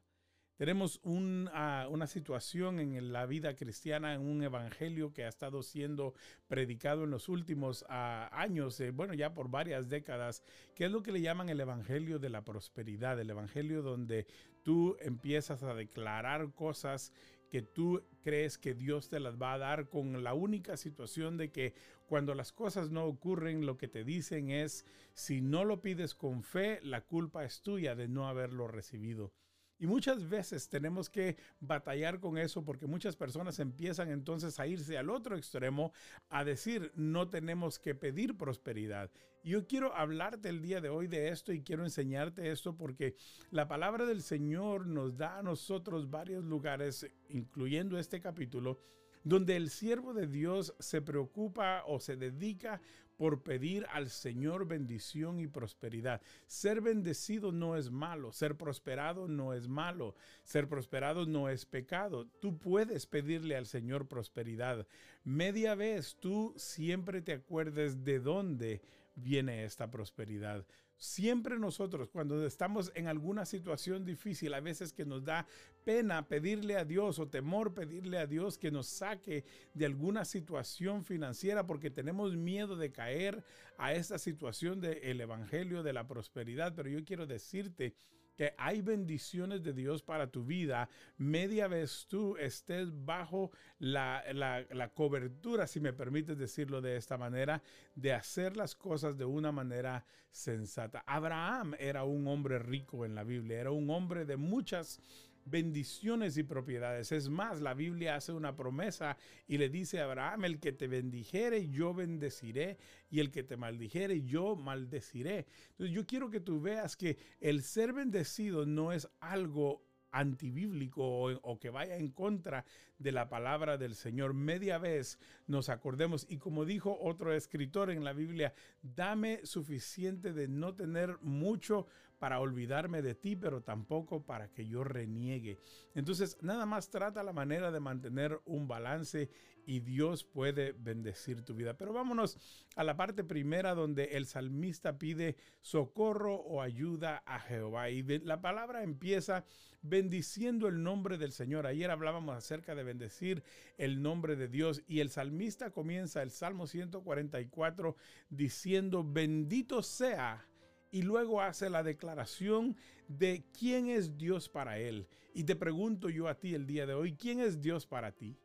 Tenemos 0.59 0.99
una 1.03 2.05
situación 2.05 2.81
en 2.81 3.13
la 3.13 3.25
vida 3.25 3.55
cristiana, 3.55 4.13
en 4.13 4.19
un 4.19 4.43
evangelio 4.43 5.13
que 5.13 5.23
ha 5.23 5.29
estado 5.29 5.63
siendo 5.63 6.13
predicado 6.49 7.05
en 7.05 7.11
los 7.11 7.29
últimos 7.29 7.85
años, 7.87 8.77
eh, 8.81 8.91
bueno, 8.91 9.13
ya 9.13 9.33
por 9.33 9.49
varias 9.49 9.87
décadas, 9.87 10.43
que 10.75 10.83
es 10.83 10.91
lo 10.91 11.01
que 11.01 11.13
le 11.13 11.21
llaman 11.21 11.47
el 11.47 11.61
evangelio 11.61 12.19
de 12.19 12.27
la 12.27 12.43
prosperidad, 12.43 13.17
el 13.21 13.29
evangelio 13.29 13.81
donde 13.81 14.27
tú 14.63 14.97
empiezas 14.99 15.63
a 15.63 15.73
declarar 15.73 16.53
cosas 16.53 17.13
que 17.49 17.61
tú 17.61 18.03
crees 18.21 18.57
que 18.57 18.73
Dios 18.73 19.09
te 19.09 19.19
las 19.19 19.41
va 19.41 19.53
a 19.53 19.57
dar 19.57 19.89
con 19.89 20.23
la 20.23 20.33
única 20.33 20.77
situación 20.77 21.37
de 21.37 21.51
que 21.51 21.73
cuando 22.07 22.35
las 22.35 22.51
cosas 22.51 22.91
no 22.91 23.05
ocurren, 23.05 23.65
lo 23.65 23.77
que 23.77 23.87
te 23.87 24.03
dicen 24.03 24.51
es, 24.51 24.85
si 25.13 25.41
no 25.41 25.65
lo 25.65 25.81
pides 25.81 26.15
con 26.15 26.43
fe, 26.43 26.79
la 26.83 27.01
culpa 27.01 27.43
es 27.43 27.61
tuya 27.61 27.95
de 27.95 28.07
no 28.07 28.27
haberlo 28.27 28.67
recibido. 28.67 29.33
Y 29.79 29.87
muchas 29.87 30.27
veces 30.27 30.67
tenemos 30.67 31.09
que 31.09 31.37
batallar 31.61 32.19
con 32.19 32.37
eso 32.37 32.65
porque 32.65 32.85
muchas 32.85 33.15
personas 33.15 33.59
empiezan 33.59 34.11
entonces 34.11 34.59
a 34.59 34.67
irse 34.67 34.97
al 34.97 35.09
otro 35.09 35.37
extremo, 35.37 35.93
a 36.27 36.43
decir, 36.43 36.91
no 36.95 37.29
tenemos 37.29 37.79
que 37.79 37.95
pedir 37.95 38.35
prosperidad. 38.35 39.09
Yo 39.41 39.65
quiero 39.67 39.95
hablarte 39.95 40.49
el 40.49 40.61
día 40.61 40.81
de 40.81 40.89
hoy 40.89 41.07
de 41.07 41.29
esto 41.29 41.53
y 41.53 41.63
quiero 41.63 41.85
enseñarte 41.85 42.51
esto 42.51 42.75
porque 42.75 43.15
la 43.51 43.69
palabra 43.69 44.05
del 44.05 44.21
Señor 44.21 44.85
nos 44.85 45.15
da 45.15 45.37
a 45.37 45.43
nosotros 45.43 46.09
varios 46.09 46.43
lugares, 46.43 47.09
incluyendo 47.29 47.97
este 47.97 48.19
capítulo, 48.19 48.81
donde 49.23 49.55
el 49.55 49.69
siervo 49.69 50.13
de 50.13 50.27
Dios 50.27 50.75
se 50.79 51.01
preocupa 51.01 51.83
o 51.87 52.01
se 52.01 52.17
dedica 52.17 52.81
por 53.19 53.43
pedir 53.43 53.85
al 53.91 54.09
Señor 54.09 54.65
bendición 54.65 55.41
y 55.41 55.47
prosperidad. 55.47 56.21
Ser 56.47 56.79
bendecido 56.79 57.51
no 57.51 57.75
es 57.75 57.91
malo, 57.91 58.31
ser 58.31 58.55
prosperado 58.55 59.27
no 59.27 59.53
es 59.53 59.67
malo, 59.67 60.15
ser 60.45 60.69
prosperado 60.69 61.25
no 61.25 61.49
es 61.49 61.65
pecado. 61.65 62.27
Tú 62.39 62.57
puedes 62.57 63.05
pedirle 63.05 63.57
al 63.57 63.65
Señor 63.65 64.07
prosperidad. 64.07 64.87
Media 65.25 65.75
vez 65.75 66.15
tú 66.15 66.53
siempre 66.55 67.21
te 67.21 67.33
acuerdes 67.33 68.05
de 68.05 68.21
dónde 68.21 68.81
viene 69.15 69.65
esta 69.65 69.91
prosperidad. 69.91 70.65
Siempre 70.95 71.59
nosotros, 71.59 72.09
cuando 72.09 72.45
estamos 72.45 72.89
en 72.95 73.07
alguna 73.07 73.45
situación 73.45 74.05
difícil, 74.05 74.53
a 74.53 74.61
veces 74.61 74.93
que 74.93 75.05
nos 75.05 75.25
da 75.25 75.45
pena 75.89 76.27
pedirle 76.27 76.77
a 76.77 76.85
Dios 76.85 77.17
o 77.17 77.27
temor 77.29 77.73
pedirle 77.73 78.19
a 78.19 78.27
Dios 78.27 78.59
que 78.59 78.69
nos 78.69 78.85
saque 78.85 79.43
de 79.73 79.87
alguna 79.87 80.23
situación 80.23 81.03
financiera 81.03 81.65
porque 81.65 81.89
tenemos 81.89 82.35
miedo 82.35 82.75
de 82.75 82.91
caer 82.91 83.43
a 83.75 83.95
esta 83.95 84.19
situación 84.19 84.81
del 84.81 85.19
evangelio 85.19 85.81
de 85.81 85.93
la 85.93 86.05
prosperidad. 86.05 86.75
Pero 86.75 86.89
yo 86.89 87.03
quiero 87.03 87.25
decirte 87.25 87.95
que 88.35 88.53
hay 88.59 88.81
bendiciones 88.81 89.63
de 89.63 89.73
Dios 89.73 90.03
para 90.03 90.27
tu 90.27 90.45
vida, 90.45 90.87
media 91.17 91.67
vez 91.67 92.05
tú 92.07 92.37
estés 92.37 92.87
bajo 93.03 93.51
la, 93.79 94.23
la, 94.31 94.89
cobertura, 94.93 95.65
si 95.65 95.79
me 95.79 95.91
permites 95.91 96.37
decirlo 96.37 96.81
de 96.81 96.97
esta 96.97 97.17
manera, 97.17 97.63
de 97.95 98.13
hacer 98.13 98.55
las 98.55 98.75
cosas 98.75 99.17
de 99.17 99.25
una 99.25 99.51
manera 99.51 100.05
sensata. 100.31 101.03
Abraham 101.05 101.75
era 101.79 102.03
un 102.03 102.27
hombre 102.27 102.59
rico 102.59 103.05
en 103.05 103.15
la 103.15 103.23
Biblia, 103.23 103.59
era 103.59 103.71
un 103.71 103.89
hombre 103.89 104.23
de 104.23 104.37
muchas 104.37 105.01
bendiciones 105.49 106.37
y 106.37 106.43
propiedades. 106.43 107.11
Es 107.11 107.29
más, 107.29 107.61
la 107.61 107.73
Biblia 107.73 108.15
hace 108.15 108.31
una 108.31 108.55
promesa 108.55 109.17
y 109.47 109.57
le 109.57 109.69
dice 109.69 109.99
a 109.99 110.05
Abraham, 110.05 110.45
el 110.45 110.59
que 110.59 110.71
te 110.71 110.87
bendijere, 110.87 111.69
yo 111.69 111.93
bendeciré, 111.93 112.77
y 113.09 113.19
el 113.19 113.31
que 113.31 113.43
te 113.43 113.57
maldijere, 113.57 114.23
yo 114.23 114.55
maldeciré. 114.55 115.47
Entonces 115.71 115.95
yo 115.95 116.05
quiero 116.05 116.29
que 116.29 116.39
tú 116.39 116.61
veas 116.61 116.95
que 116.95 117.17
el 117.39 117.63
ser 117.63 117.93
bendecido 117.93 118.65
no 118.65 118.91
es 118.91 119.09
algo 119.19 119.83
antibíblico 120.11 121.03
o, 121.03 121.31
o, 121.41 121.59
que 121.59 121.69
vaya 121.69 121.97
en 121.97 122.09
contra 122.09 122.65
de 122.97 123.11
la 123.11 123.29
palabra 123.29 123.77
del 123.77 123.95
Señor. 123.95 124.33
Media 124.33 124.77
vez 124.77 125.19
nos 125.47 125.69
acordemos 125.69 126.25
y 126.29 126.37
como 126.37 126.65
dijo 126.65 126.97
otro 126.99 127.33
escritor 127.33 127.89
en 127.91 128.03
la 128.03 128.13
Biblia, 128.13 128.53
dame 128.81 129.45
suficiente 129.45 130.33
de 130.33 130.47
no 130.47 130.73
tener 130.73 131.17
mucho 131.21 131.87
para 132.19 132.39
olvidarme 132.39 133.01
de 133.01 133.15
ti, 133.15 133.35
pero 133.35 133.61
tampoco 133.61 134.25
para 134.25 134.49
que 134.49 134.67
yo 134.67 134.83
reniegue. 134.83 135.57
Entonces, 135.95 136.37
nada 136.41 136.65
más 136.65 136.89
trata 136.89 137.23
la 137.23 137.33
manera 137.33 137.71
de 137.71 137.79
mantener 137.79 138.39
un 138.45 138.67
balance 138.67 139.29
y 139.65 139.79
Dios 139.81 140.23
puede 140.23 140.73
bendecir 140.73 141.43
tu 141.43 141.53
vida. 141.53 141.75
Pero 141.77 141.93
vámonos 141.93 142.37
a 142.75 142.83
la 142.83 142.97
parte 142.97 143.23
primera 143.23 143.75
donde 143.75 144.17
el 144.17 144.25
salmista 144.25 144.97
pide 144.97 145.35
socorro 145.61 146.35
o 146.35 146.61
ayuda 146.61 147.23
a 147.25 147.39
Jehová. 147.39 147.89
Y 147.89 148.01
la 148.01 148.41
palabra 148.41 148.83
empieza 148.83 149.45
bendiciendo 149.81 150.67
el 150.67 150.83
nombre 150.83 151.17
del 151.17 151.31
Señor. 151.31 151.67
Ayer 151.67 151.91
hablábamos 151.91 152.35
acerca 152.35 152.75
de 152.75 152.83
bendecir 152.83 153.43
el 153.77 154.01
nombre 154.01 154.35
de 154.35 154.47
Dios 154.47 154.81
y 154.87 154.99
el 154.99 155.09
salmista 155.09 155.71
comienza 155.71 156.21
el 156.21 156.31
Salmo 156.31 156.67
144 156.67 157.95
diciendo, 158.29 159.03
bendito 159.03 159.83
sea 159.83 160.48
y 160.91 161.01
luego 161.03 161.41
hace 161.41 161.69
la 161.69 161.83
declaración 161.83 162.75
de 163.07 163.43
quién 163.57 163.89
es 163.89 164.17
Dios 164.17 164.49
para 164.49 164.79
él. 164.79 165.07
Y 165.33 165.43
te 165.43 165.55
pregunto 165.55 166.09
yo 166.09 166.27
a 166.27 166.39
ti 166.39 166.53
el 166.53 166.65
día 166.65 166.85
de 166.85 166.93
hoy, 166.93 167.13
¿quién 167.13 167.39
es 167.39 167.61
Dios 167.61 167.85
para 167.85 168.11
ti? 168.11 168.37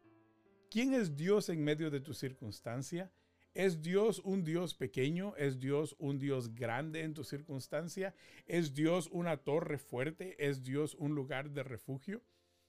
¿Quién 0.71 0.93
es 0.93 1.17
Dios 1.17 1.49
en 1.49 1.63
medio 1.63 1.91
de 1.91 2.01
tu 2.01 2.15
circunstancia? 2.15 3.13
¿Es 3.55 3.81
Dios 3.81 4.21
un 4.25 4.43
Dios 4.43 4.75
pequeño? 4.75 5.37
¿Es 5.37 5.61
Dios 5.61 5.95
un 5.99 6.19
Dios 6.19 6.55
grande 6.55 7.03
en 7.03 7.15
tu 7.15 7.23
circunstancia? 7.23 8.15
¿Es 8.47 8.75
Dios 8.75 9.09
una 9.13 9.37
torre 9.37 9.79
fuerte? 9.79 10.35
¿Es 10.45 10.65
Dios 10.65 10.97
un 10.97 11.15
lugar 11.15 11.51
de 11.51 11.63
refugio? 11.63 12.23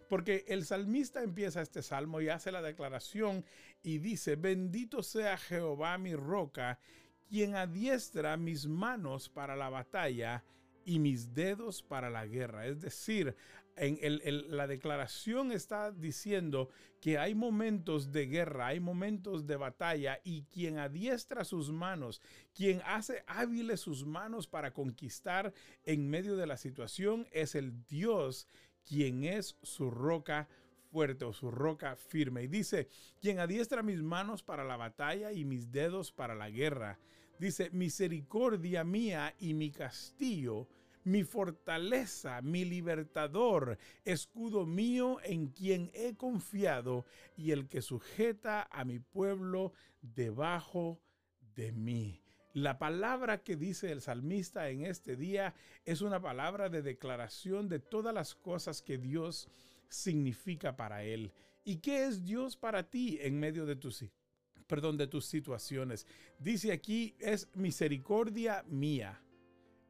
Porque 0.08 0.46
el 0.48 0.66
salmista 0.66 1.24
empieza 1.24 1.64
este 1.64 1.82
salmo 1.82 2.22
y 2.22 2.30
hace 2.30 2.52
la 2.52 2.62
declaración 2.62 3.44
y 3.82 3.98
dice, 3.98 4.36
bendito 4.36 5.02
sea 5.02 5.38
Jehová 5.38 5.98
mi 5.98 6.16
roca 6.16 6.80
quien 7.30 7.56
adiestra 7.56 8.38
mis 8.38 8.68
manos 8.68 9.30
para 9.30 9.56
la 9.56 9.70
batalla 9.70 10.44
y 10.86 11.00
mis 11.00 11.34
dedos 11.34 11.82
para 11.82 12.10
la 12.10 12.26
guerra. 12.26 12.68
Es 12.68 12.80
decir, 12.80 13.36
en 13.78 14.56
la 14.56 14.68
declaración 14.68 15.52
está 15.52 15.92
diciendo 15.92 16.70
que 17.02 17.18
hay 17.18 17.36
momentos 17.36 18.12
de 18.12 18.26
guerra, 18.28 18.68
hay 18.68 18.80
momentos 18.80 19.46
de 19.46 19.58
batalla 19.58 20.20
y 20.24 20.44
quien 20.44 20.78
adiestra 20.78 21.44
sus 21.44 21.72
manos, 21.72 22.22
quien 22.54 22.82
hace 22.86 23.24
hábiles 23.28 23.82
sus 23.82 24.06
manos 24.06 24.48
para 24.48 24.72
conquistar 24.72 25.54
en 25.84 26.10
medio 26.10 26.38
de 26.38 26.48
la 26.48 26.58
situación 26.58 27.28
es 27.32 27.56
el 27.56 27.86
Dios, 27.86 28.48
quien 28.86 29.24
es 29.26 29.58
su 29.62 29.92
roca 29.92 30.48
fuerte 30.92 31.26
o 31.26 31.34
su 31.34 31.52
roca 31.52 31.98
firme. 31.98 32.44
Y 32.44 32.48
dice, 32.48 32.88
quien 33.20 33.40
adiestra 33.40 33.84
mis 33.84 34.02
manos 34.02 34.44
para 34.44 34.64
la 34.64 34.78
batalla 34.78 35.34
y 35.34 35.44
mis 35.44 35.72
dedos 35.72 36.14
para 36.14 36.36
la 36.36 36.50
guerra. 36.50 36.98
Dice, 37.40 37.70
misericordia 37.72 38.84
mía 38.84 39.36
y 39.40 39.54
mi 39.54 39.72
castillo, 39.72 40.68
mi 41.04 41.24
fortaleza, 41.24 42.42
mi 42.42 42.66
libertador, 42.66 43.78
escudo 44.04 44.66
mío 44.66 45.18
en 45.24 45.48
quien 45.48 45.92
he 45.94 46.16
confiado 46.16 47.06
y 47.38 47.52
el 47.52 47.68
que 47.68 47.82
sujeta 47.82 48.68
a 48.72 48.86
mi 48.86 49.00
pueblo 49.00 49.74
debajo 50.02 51.00
de 51.56 51.72
mí. 51.72 52.22
La 52.54 52.80
palabra 52.80 53.44
que 53.44 53.58
dice 53.58 53.92
el 53.92 54.02
salmista 54.02 54.70
en 54.70 54.86
este 54.86 55.18
día 55.18 55.54
es 55.84 56.02
una 56.02 56.22
palabra 56.22 56.70
de 56.70 56.82
declaración 56.82 57.68
de 57.68 57.80
todas 57.80 58.14
las 58.14 58.34
cosas 58.34 58.82
que 58.82 58.98
Dios 58.98 59.50
significa 59.90 60.76
para 60.76 61.04
él. 61.04 61.34
¿Y 61.66 61.78
qué 61.78 62.06
es 62.06 62.24
Dios 62.24 62.56
para 62.56 62.90
ti 62.90 63.18
en 63.22 63.40
medio 63.40 63.66
de 63.66 63.76
tu 63.76 63.92
perdón, 64.68 64.98
de 64.98 65.08
tus 65.08 65.26
situaciones. 65.26 66.08
Dice 66.40 66.72
aquí, 66.72 67.16
es 67.20 67.50
misericordia 67.56 68.64
mía, 68.68 69.22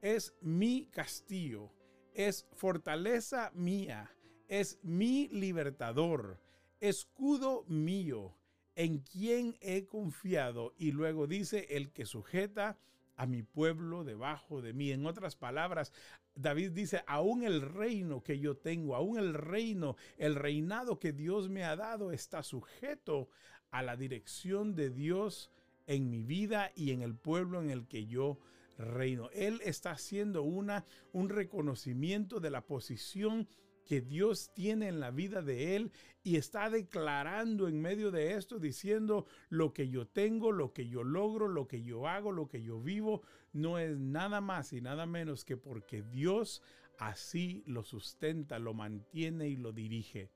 es 0.01 0.34
mi 0.41 0.88
castillo, 0.88 1.72
es 2.13 2.48
fortaleza 2.53 3.51
mía, 3.53 4.12
es 4.48 4.79
mi 4.84 5.27
libertador, 5.29 6.39
escudo 6.79 7.63
mío, 7.67 8.36
en 8.75 9.00
quien 9.00 9.58
he 9.62 9.86
confiado. 9.86 10.74
Y 10.77 10.91
luego 10.91 11.27
dice, 11.27 11.67
el 11.70 11.91
que 11.91 12.05
sujeta 12.05 12.77
a 13.17 13.25
mi 13.25 13.44
pueblo 13.44 14.03
debajo 14.03 14.62
de 14.62 14.74
mí. 14.74 14.91
En 14.91 15.05
otras 15.05 15.36
palabras, 15.36 15.94
David 16.36 16.72
dice, 16.72 17.03
aún 17.08 17.44
el 17.44 17.62
reino 17.62 18.22
que 18.22 18.39
yo 18.39 18.58
tengo, 18.58 18.96
aún 18.96 19.17
el 19.17 19.34
reino, 19.34 19.96
el 20.17 20.36
reinado 20.36 21.00
que 21.00 21.13
Dios 21.13 21.50
me 21.50 21.63
ha 21.63 21.75
dado 21.75 22.12
está 22.12 22.44
sujeto 22.44 23.29
a 23.75 23.82
la 23.82 23.98
dirección 23.98 24.74
de 24.74 24.89
Dios 24.89 25.51
en 25.86 26.10
mi 26.10 26.24
vida 26.24 26.72
y 26.75 26.91
en 26.91 27.01
el 27.01 27.13
pueblo 27.13 27.62
en 27.62 27.70
el 27.70 27.88
que 27.88 28.05
yo 28.05 28.39
reino. 28.77 29.29
Él 29.34 29.60
está 29.65 29.91
haciendo 29.91 30.44
una, 30.44 30.86
un 31.12 31.27
reconocimiento 31.27 32.39
de 32.39 32.51
la 32.51 32.62
posición 32.62 33.50
que 33.86 34.00
Dios 34.00 34.50
tiene 34.53 34.88
en 34.88 35.01
la 35.01 35.12
vida 35.12 35.41
de 35.41 35.75
él 35.75 35.91
y 36.24 36.38
está 36.38 36.70
declarando 36.70 37.67
en 37.67 37.82
medio 37.82 38.12
de 38.12 38.36
esto, 38.36 38.60
diciendo 38.60 39.25
lo 39.50 39.74
que 39.74 39.89
yo 39.89 40.08
tengo, 40.08 40.53
lo 40.53 40.72
que 40.72 40.88
yo 40.88 41.03
logro, 41.03 41.50
lo 41.50 41.67
que 41.67 41.84
yo 41.84 42.08
hago, 42.08 42.32
lo 42.32 42.48
que 42.48 42.63
yo 42.63 42.79
vivo, 42.79 43.24
no 43.51 43.77
es 43.77 44.00
nada 44.00 44.39
más 44.39 44.72
y 44.72 44.79
nada 44.79 45.05
menos 45.05 45.44
que 45.44 45.58
porque 45.58 46.01
Dios 46.01 46.63
así 46.98 47.62
lo 47.67 47.84
sustenta, 47.84 48.58
lo 48.58 48.74
mantiene 48.74 49.50
y 49.50 49.58
lo 49.58 49.74
dirige. 49.74 50.32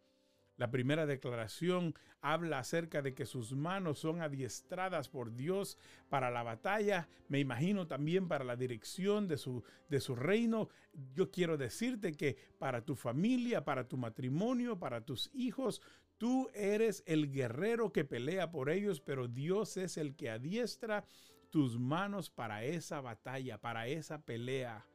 La 0.60 0.70
primera 0.70 1.06
declaración 1.06 1.96
habla 2.20 2.60
acerca 2.60 3.02
de 3.02 3.14
que 3.14 3.26
sus 3.26 3.54
manos 3.54 4.00
son 4.00 4.22
adiestradas 4.22 5.08
por 5.08 5.34
Dios 5.34 5.78
para 6.10 6.30
la 6.32 6.44
batalla, 6.44 7.08
me 7.30 7.40
imagino 7.40 7.88
también 7.88 8.28
para 8.28 8.44
la 8.44 8.58
dirección 8.58 9.30
de 9.30 9.38
su, 9.38 9.64
de 9.88 10.02
su 10.02 10.18
reino. 10.18 10.68
Yo 11.16 11.32
quiero 11.32 11.56
decirte 11.56 12.12
que 12.12 12.36
para 12.58 12.84
tu 12.84 12.98
familia, 12.98 13.64
para 13.64 13.88
tu 13.88 13.96
matrimonio, 13.96 14.78
para 14.78 15.00
tus 15.00 15.30
hijos, 15.34 15.82
tú 16.18 16.50
eres 16.54 17.04
el 17.06 17.32
guerrero 17.32 17.94
que 17.94 18.04
pelea 18.04 18.52
por 18.52 18.70
ellos, 18.70 19.00
pero 19.00 19.30
Dios 19.30 19.78
es 19.78 19.96
el 19.96 20.18
que 20.18 20.30
adiestra 20.30 21.06
tus 21.52 21.80
manos 21.80 22.30
para 22.30 22.66
esa 22.66 23.00
batalla, 23.00 23.62
para 23.62 23.88
esa 23.88 24.26
pelea. 24.26 24.86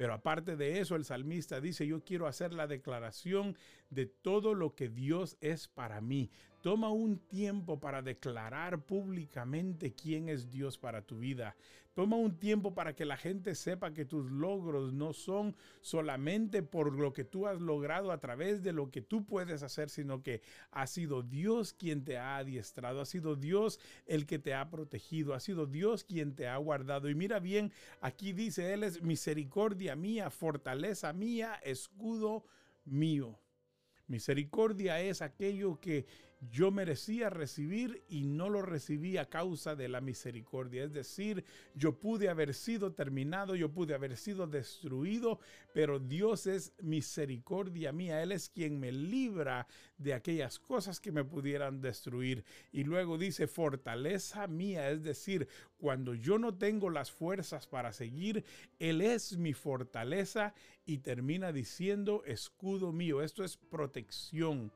Pero 0.00 0.14
aparte 0.14 0.56
de 0.56 0.80
eso, 0.80 0.96
el 0.96 1.04
salmista 1.04 1.60
dice, 1.60 1.86
yo 1.86 2.02
quiero 2.02 2.26
hacer 2.26 2.54
la 2.54 2.66
declaración 2.66 3.58
de 3.90 4.06
todo 4.06 4.54
lo 4.54 4.74
que 4.74 4.88
Dios 4.88 5.36
es 5.40 5.68
para 5.68 6.00
mí. 6.00 6.30
Toma 6.62 6.90
un 6.90 7.18
tiempo 7.18 7.80
para 7.80 8.02
declarar 8.02 8.84
públicamente 8.84 9.94
quién 9.94 10.28
es 10.28 10.50
Dios 10.50 10.78
para 10.78 11.02
tu 11.02 11.18
vida. 11.18 11.56
Toma 11.94 12.16
un 12.16 12.38
tiempo 12.38 12.72
para 12.72 12.94
que 12.94 13.04
la 13.04 13.16
gente 13.16 13.54
sepa 13.54 13.92
que 13.92 14.04
tus 14.04 14.30
logros 14.30 14.92
no 14.92 15.12
son 15.12 15.56
solamente 15.80 16.62
por 16.62 16.94
lo 16.94 17.12
que 17.12 17.24
tú 17.24 17.46
has 17.46 17.60
logrado 17.60 18.12
a 18.12 18.20
través 18.20 18.62
de 18.62 18.72
lo 18.72 18.90
que 18.90 19.02
tú 19.02 19.24
puedes 19.24 19.62
hacer, 19.62 19.90
sino 19.90 20.22
que 20.22 20.40
ha 20.70 20.86
sido 20.86 21.22
Dios 21.22 21.72
quien 21.72 22.04
te 22.04 22.16
ha 22.16 22.36
adiestrado, 22.36 23.00
ha 23.00 23.06
sido 23.06 23.34
Dios 23.34 23.80
el 24.06 24.26
que 24.26 24.38
te 24.38 24.54
ha 24.54 24.70
protegido, 24.70 25.34
ha 25.34 25.40
sido 25.40 25.66
Dios 25.66 26.04
quien 26.04 26.36
te 26.36 26.46
ha 26.46 26.56
guardado. 26.58 27.08
Y 27.08 27.14
mira 27.16 27.40
bien, 27.40 27.72
aquí 28.00 28.32
dice, 28.32 28.72
Él 28.72 28.84
es 28.84 29.02
misericordia 29.02 29.96
mía, 29.96 30.30
fortaleza 30.30 31.12
mía, 31.12 31.54
escudo 31.64 32.44
mío. 32.84 33.38
Misericordia 34.10 35.00
es 35.00 35.22
aquello 35.22 35.78
que 35.80 36.04
yo 36.40 36.70
merecía 36.70 37.28
recibir 37.28 38.02
y 38.08 38.24
no 38.24 38.48
lo 38.48 38.62
recibí 38.62 39.18
a 39.18 39.28
causa 39.28 39.76
de 39.76 39.88
la 39.88 40.00
misericordia. 40.00 40.84
Es 40.84 40.92
decir, 40.92 41.44
yo 41.74 41.98
pude 41.98 42.30
haber 42.30 42.54
sido 42.54 42.92
terminado, 42.92 43.54
yo 43.56 43.70
pude 43.70 43.94
haber 43.94 44.16
sido 44.16 44.46
destruido, 44.46 45.38
pero 45.74 45.98
Dios 45.98 46.46
es 46.46 46.72
misericordia 46.80 47.92
mía. 47.92 48.22
Él 48.22 48.32
es 48.32 48.48
quien 48.48 48.80
me 48.80 48.90
libra 48.90 49.66
de 49.98 50.14
aquellas 50.14 50.58
cosas 50.58 50.98
que 50.98 51.12
me 51.12 51.24
pudieran 51.24 51.82
destruir. 51.82 52.44
Y 52.72 52.84
luego 52.84 53.18
dice, 53.18 53.46
fortaleza 53.46 54.46
mía, 54.46 54.90
es 54.90 55.02
decir, 55.02 55.46
cuando 55.76 56.14
yo 56.14 56.38
no 56.38 56.56
tengo 56.56 56.88
las 56.88 57.10
fuerzas 57.10 57.66
para 57.66 57.92
seguir, 57.92 58.44
Él 58.78 59.02
es 59.02 59.36
mi 59.36 59.52
fortaleza 59.52 60.54
y 60.86 60.98
termina 60.98 61.52
diciendo, 61.52 62.22
escudo 62.24 62.92
mío. 62.92 63.20
Esto 63.20 63.44
es 63.44 63.58
protección 63.58 64.72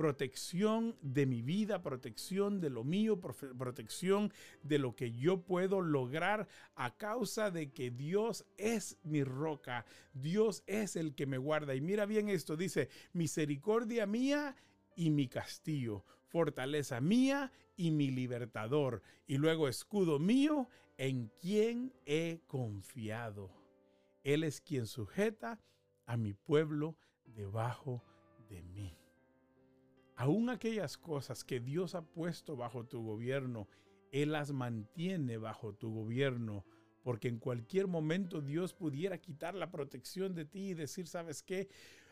protección 0.00 0.96
de 1.02 1.26
mi 1.26 1.42
vida, 1.42 1.82
protección 1.82 2.58
de 2.58 2.70
lo 2.70 2.84
mío, 2.84 3.20
protección 3.20 4.32
de 4.62 4.78
lo 4.78 4.96
que 4.96 5.12
yo 5.12 5.42
puedo 5.42 5.82
lograr 5.82 6.48
a 6.74 6.96
causa 6.96 7.50
de 7.50 7.70
que 7.70 7.90
Dios 7.90 8.46
es 8.56 8.96
mi 9.02 9.24
roca, 9.24 9.84
Dios 10.14 10.64
es 10.66 10.96
el 10.96 11.14
que 11.14 11.26
me 11.26 11.36
guarda. 11.36 11.74
Y 11.74 11.82
mira 11.82 12.06
bien 12.06 12.30
esto, 12.30 12.56
dice, 12.56 12.88
misericordia 13.12 14.06
mía 14.06 14.56
y 14.96 15.10
mi 15.10 15.28
castillo, 15.28 16.06
fortaleza 16.28 17.02
mía 17.02 17.52
y 17.76 17.90
mi 17.90 18.10
libertador, 18.10 19.02
y 19.26 19.36
luego 19.36 19.68
escudo 19.68 20.18
mío 20.18 20.70
en 20.96 21.30
quien 21.42 21.92
he 22.06 22.40
confiado. 22.46 23.50
Él 24.24 24.44
es 24.44 24.62
quien 24.62 24.86
sujeta 24.86 25.60
a 26.06 26.16
mi 26.16 26.32
pueblo 26.32 26.96
debajo 27.26 28.02
de 28.48 28.62
mí 28.62 28.99
aún 30.20 30.50
aquellas 30.50 30.98
cosas 30.98 31.44
que 31.44 31.60
Dios 31.60 31.94
ha 31.94 32.02
puesto 32.02 32.54
bajo 32.54 32.84
tu 32.84 33.02
gobierno, 33.02 33.68
Él 34.12 34.32
las 34.32 34.52
mantiene 34.52 35.38
bajo 35.38 35.72
tu 35.72 35.94
gobierno, 35.94 36.66
porque 37.02 37.28
en 37.28 37.38
cualquier 37.38 37.86
momento 37.86 38.42
Dios 38.42 38.74
pudiera 38.74 39.16
quitar 39.16 39.54
la 39.54 39.70
protección 39.70 40.34
de 40.34 40.44
ti 40.44 40.68
y 40.68 40.74
decir, 40.74 41.06
¿sabes 41.06 41.42
qué? 41.42 41.70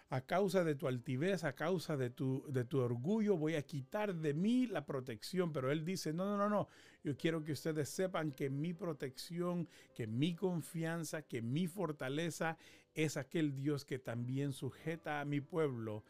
A 0.09 0.23
causa 0.23 0.65
de 0.65 0.75
tu 0.75 0.89
altivez, 0.89 1.45
a 1.45 1.53
causa 1.53 1.99
de 1.99 2.09
tu, 2.09 2.43
de 2.49 2.65
tu 2.65 2.81
orgullo, 2.81 3.37
voy 3.37 3.57
a 3.57 3.63
quitar 3.63 4.15
de 4.15 4.33
mí 4.33 4.67
la 4.67 4.87
protección. 4.87 5.53
Pero 5.53 5.71
Él 5.71 5.85
dice, 5.85 6.15
no, 6.15 6.25
no, 6.25 6.39
no, 6.39 6.49
no. 6.49 6.69
Yo 7.05 7.15
quiero 7.15 7.45
que 7.45 7.53
ustedes 7.53 7.91
sepan 7.91 8.33
que 8.33 8.49
mi 8.49 8.73
protección, 8.73 9.69
que 9.95 10.07
mi 10.07 10.35
confianza, 10.35 11.21
que 11.21 11.43
mi 11.43 11.67
fortaleza 11.67 12.57
es 12.95 13.19
aquel 13.19 13.55
Dios 13.55 13.85
que 13.85 13.99
también 13.99 14.55
sujeta 14.55 15.21
a 15.21 15.27
mi 15.27 15.43
pueblo 15.43 16.05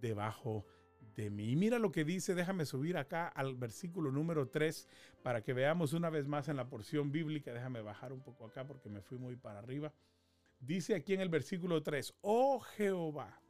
debajo 0.00 0.64
de 0.64 0.79
de 1.14 1.30
mí. 1.30 1.50
Y 1.50 1.56
mira 1.56 1.78
lo 1.78 1.92
que 1.92 2.04
dice, 2.04 2.34
déjame 2.34 2.64
subir 2.64 2.96
acá 2.96 3.28
al 3.28 3.54
versículo 3.54 4.10
número 4.10 4.48
3 4.48 4.88
para 5.22 5.42
que 5.42 5.52
veamos 5.52 5.92
una 5.92 6.10
vez 6.10 6.26
más 6.26 6.48
en 6.48 6.56
la 6.56 6.68
porción 6.68 7.12
bíblica. 7.12 7.52
Déjame 7.52 7.80
bajar 7.82 8.12
un 8.12 8.20
poco 8.20 8.44
acá 8.44 8.66
porque 8.66 8.88
me 8.88 9.00
fui 9.00 9.18
muy 9.18 9.36
para 9.36 9.58
arriba. 9.58 9.92
Dice 10.60 10.94
aquí 10.94 11.14
en 11.14 11.20
el 11.20 11.28
versículo 11.30 11.82
3, 11.82 12.14
oh 12.20 12.60
Jehová, 12.60 13.40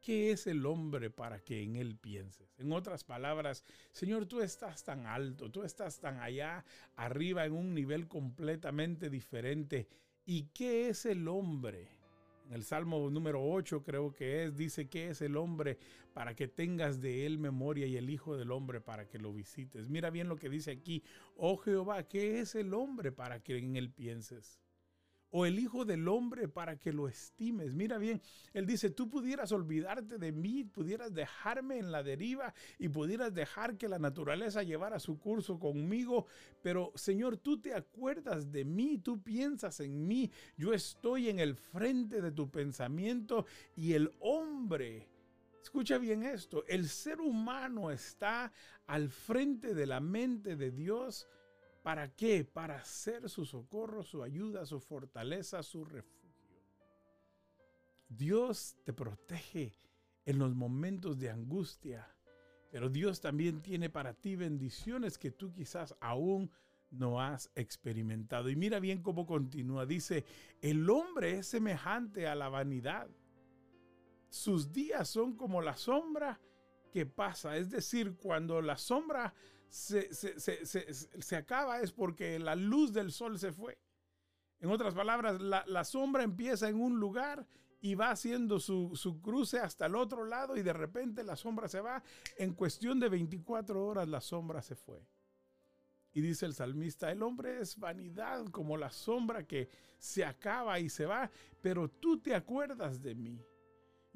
¿qué 0.00 0.30
es 0.30 0.46
el 0.46 0.66
hombre 0.66 1.10
para 1.10 1.40
que 1.40 1.62
en 1.62 1.76
él 1.76 1.96
pienses? 1.96 2.54
En 2.58 2.72
otras 2.72 3.02
palabras, 3.04 3.64
Señor, 3.92 4.26
tú 4.26 4.40
estás 4.40 4.84
tan 4.84 5.06
alto, 5.06 5.50
tú 5.50 5.62
estás 5.62 6.00
tan 6.00 6.20
allá 6.20 6.64
arriba 6.96 7.46
en 7.46 7.52
un 7.52 7.74
nivel 7.74 8.08
completamente 8.08 9.08
diferente. 9.08 9.88
¿Y 10.26 10.48
qué 10.48 10.90
es 10.90 11.06
el 11.06 11.26
hombre? 11.28 11.97
El 12.50 12.64
Salmo 12.64 13.10
número 13.10 13.42
8 13.44 13.82
creo 13.82 14.12
que 14.12 14.44
es, 14.44 14.56
dice 14.56 14.88
que 14.88 15.08
es 15.08 15.20
el 15.20 15.36
hombre 15.36 15.78
para 16.14 16.34
que 16.34 16.48
tengas 16.48 17.00
de 17.00 17.26
él 17.26 17.38
memoria 17.38 17.86
y 17.86 17.96
el 17.96 18.08
Hijo 18.08 18.36
del 18.36 18.52
hombre 18.52 18.80
para 18.80 19.06
que 19.06 19.18
lo 19.18 19.32
visites. 19.32 19.88
Mira 19.88 20.10
bien 20.10 20.28
lo 20.28 20.36
que 20.36 20.48
dice 20.48 20.70
aquí, 20.70 21.02
oh 21.36 21.56
Jehová, 21.58 22.04
¿qué 22.04 22.40
es 22.40 22.54
el 22.54 22.72
hombre 22.72 23.12
para 23.12 23.40
que 23.40 23.58
en 23.58 23.76
él 23.76 23.90
pienses? 23.90 24.60
O 25.30 25.46
el 25.46 25.58
Hijo 25.58 25.84
del 25.84 26.08
Hombre 26.08 26.48
para 26.48 26.76
que 26.76 26.92
lo 26.92 27.08
estimes. 27.08 27.74
Mira 27.74 27.98
bien, 27.98 28.20
Él 28.52 28.66
dice, 28.66 28.90
tú 28.90 29.08
pudieras 29.08 29.52
olvidarte 29.52 30.18
de 30.18 30.32
mí, 30.32 30.64
pudieras 30.64 31.12
dejarme 31.12 31.78
en 31.78 31.92
la 31.92 32.02
deriva 32.02 32.54
y 32.78 32.88
pudieras 32.88 33.34
dejar 33.34 33.76
que 33.76 33.88
la 33.88 33.98
naturaleza 33.98 34.62
llevara 34.62 34.98
su 34.98 35.18
curso 35.18 35.58
conmigo, 35.58 36.26
pero 36.62 36.92
Señor, 36.94 37.36
tú 37.36 37.60
te 37.60 37.74
acuerdas 37.74 38.50
de 38.50 38.64
mí, 38.64 38.98
tú 38.98 39.22
piensas 39.22 39.80
en 39.80 40.06
mí, 40.06 40.30
yo 40.56 40.72
estoy 40.72 41.28
en 41.28 41.40
el 41.40 41.56
frente 41.56 42.20
de 42.20 42.32
tu 42.32 42.50
pensamiento 42.50 43.46
y 43.76 43.92
el 43.92 44.12
hombre. 44.20 45.08
Escucha 45.62 45.98
bien 45.98 46.22
esto, 46.22 46.64
el 46.66 46.88
ser 46.88 47.20
humano 47.20 47.90
está 47.90 48.52
al 48.86 49.10
frente 49.10 49.74
de 49.74 49.86
la 49.86 50.00
mente 50.00 50.56
de 50.56 50.70
Dios 50.70 51.28
¿Para 51.88 52.14
qué? 52.14 52.44
Para 52.44 52.84
ser 52.84 53.30
su 53.30 53.46
socorro, 53.46 54.02
su 54.02 54.22
ayuda, 54.22 54.66
su 54.66 54.78
fortaleza, 54.78 55.62
su 55.62 55.86
refugio. 55.86 56.60
Dios 58.10 58.76
te 58.84 58.92
protege 58.92 59.72
en 60.26 60.38
los 60.38 60.54
momentos 60.54 61.18
de 61.18 61.30
angustia, 61.30 62.06
pero 62.70 62.90
Dios 62.90 63.22
también 63.22 63.62
tiene 63.62 63.88
para 63.88 64.12
ti 64.12 64.36
bendiciones 64.36 65.16
que 65.16 65.30
tú 65.30 65.50
quizás 65.54 65.96
aún 65.98 66.50
no 66.90 67.22
has 67.22 67.50
experimentado. 67.54 68.50
Y 68.50 68.56
mira 68.56 68.80
bien 68.80 69.00
cómo 69.00 69.24
continúa. 69.24 69.86
Dice, 69.86 70.26
el 70.60 70.90
hombre 70.90 71.38
es 71.38 71.46
semejante 71.46 72.26
a 72.26 72.34
la 72.34 72.50
vanidad. 72.50 73.08
Sus 74.28 74.74
días 74.74 75.08
son 75.08 75.38
como 75.38 75.62
la 75.62 75.78
sombra 75.78 76.38
que 76.92 77.06
pasa. 77.06 77.56
Es 77.56 77.70
decir, 77.70 78.14
cuando 78.18 78.60
la 78.60 78.76
sombra 78.76 79.32
se, 79.70 81.36
acaba 81.36 81.80
es 81.80 81.92
porque 81.92 82.38
la 82.38 82.54
luz 82.54 82.92
del 82.92 83.12
sol 83.12 83.38
se 83.38 83.52
fue. 83.52 83.78
En 84.60 84.70
otras 84.70 84.94
palabras, 84.94 85.40
la, 85.40 85.84
sombra 85.84 86.22
empieza 86.22 86.68
en 86.68 86.80
un 86.80 86.98
lugar 86.98 87.46
y 87.80 87.94
va 87.94 88.10
haciendo 88.10 88.58
su, 88.58 88.96
su, 88.96 89.20
cruce 89.20 89.60
hasta 89.60 89.86
el 89.86 89.94
otro 89.94 90.24
lado 90.24 90.56
y 90.56 90.62
de 90.62 90.72
repente 90.72 91.22
la 91.22 91.36
sombra 91.36 91.68
se 91.68 91.80
va. 91.80 92.02
En 92.36 92.54
cuestión 92.54 92.98
de 92.98 93.08
24 93.08 93.86
horas 93.86 94.08
la 94.08 94.20
sombra 94.20 94.62
se 94.62 94.74
fue. 94.74 95.06
Y 96.12 96.20
dice 96.20 96.46
el 96.46 96.54
salmista, 96.54 97.12
el 97.12 97.22
hombre 97.22 97.60
es 97.60 97.76
vanidad 97.76 98.46
como 98.46 98.76
la 98.76 98.90
sombra 98.90 99.46
que 99.46 99.68
se 99.98 100.24
acaba 100.24 100.80
y 100.80 100.88
se 100.88 101.06
va, 101.06 101.30
pero 101.60 101.88
tú 101.88 102.18
te 102.18 102.34
acuerdas 102.34 103.00
de 103.02 103.14
mí. 103.14 103.40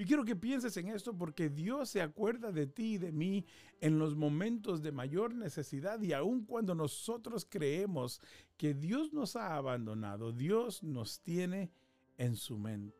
Y 0.02 0.04
quiero 0.04 0.24
que 0.24 0.34
pienses 0.34 0.76
en 0.78 0.88
esto 0.88 1.16
porque 1.16 1.48
Dios 1.48 1.90
se 1.90 2.02
acuerda 2.02 2.50
de 2.50 2.66
ti 2.66 2.94
y 2.94 2.98
de 2.98 3.12
mí 3.12 3.46
en 3.80 4.00
los 4.00 4.16
momentos 4.16 4.82
de 4.82 4.90
mayor 4.90 5.32
necesidad 5.32 6.02
y 6.02 6.12
aun 6.12 6.44
cuando 6.44 6.74
nosotros 6.74 7.46
creemos 7.48 8.20
que 8.56 8.74
Dios 8.74 9.12
nos 9.12 9.36
ha 9.36 9.54
abandonado, 9.54 10.32
Dios 10.32 10.82
nos 10.82 11.20
tiene 11.20 11.70
en 12.18 12.34
su 12.34 12.58
mente. 12.58 12.96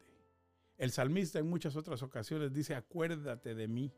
El 0.79 0.93
salmista 0.93 1.41
en 1.41 1.51
muchas 1.51 1.75
otras 1.75 2.05
ocasiones 2.05 2.53
dice, 2.53 2.77
acuérdate 2.77 3.57
de 3.57 3.67
mí, 3.67 3.93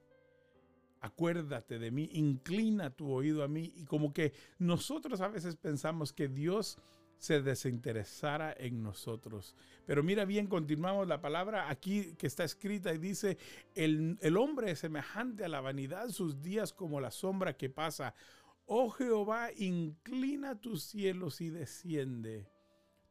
acuérdate 1.02 1.78
de 1.78 1.90
mí, 1.90 2.08
inclina 2.10 2.88
tu 2.88 3.10
oído 3.10 3.44
a 3.44 3.48
mí. 3.48 3.70
Y 3.76 3.84
como 3.84 4.14
que 4.14 4.32
nosotros 4.58 5.20
a 5.20 5.28
veces 5.28 5.56
pensamos 5.56 6.10
que 6.14 6.28
Dios 6.28 6.78
se 7.24 7.40
desinteresara 7.40 8.54
en 8.58 8.82
nosotros. 8.82 9.54
Pero 9.86 10.02
mira 10.02 10.26
bien, 10.26 10.46
continuamos 10.46 11.08
la 11.08 11.22
palabra 11.22 11.70
aquí 11.70 12.14
que 12.16 12.26
está 12.26 12.44
escrita 12.44 12.92
y 12.92 12.98
dice, 12.98 13.38
el, 13.74 14.18
el 14.20 14.36
hombre 14.36 14.70
es 14.70 14.80
semejante 14.80 15.42
a 15.42 15.48
la 15.48 15.62
vanidad, 15.62 16.10
sus 16.10 16.42
días 16.42 16.74
como 16.74 17.00
la 17.00 17.10
sombra 17.10 17.56
que 17.56 17.70
pasa. 17.70 18.14
Oh 18.66 18.90
Jehová, 18.90 19.48
inclina 19.56 20.60
tus 20.60 20.84
cielos 20.84 21.40
y 21.40 21.48
desciende. 21.48 22.46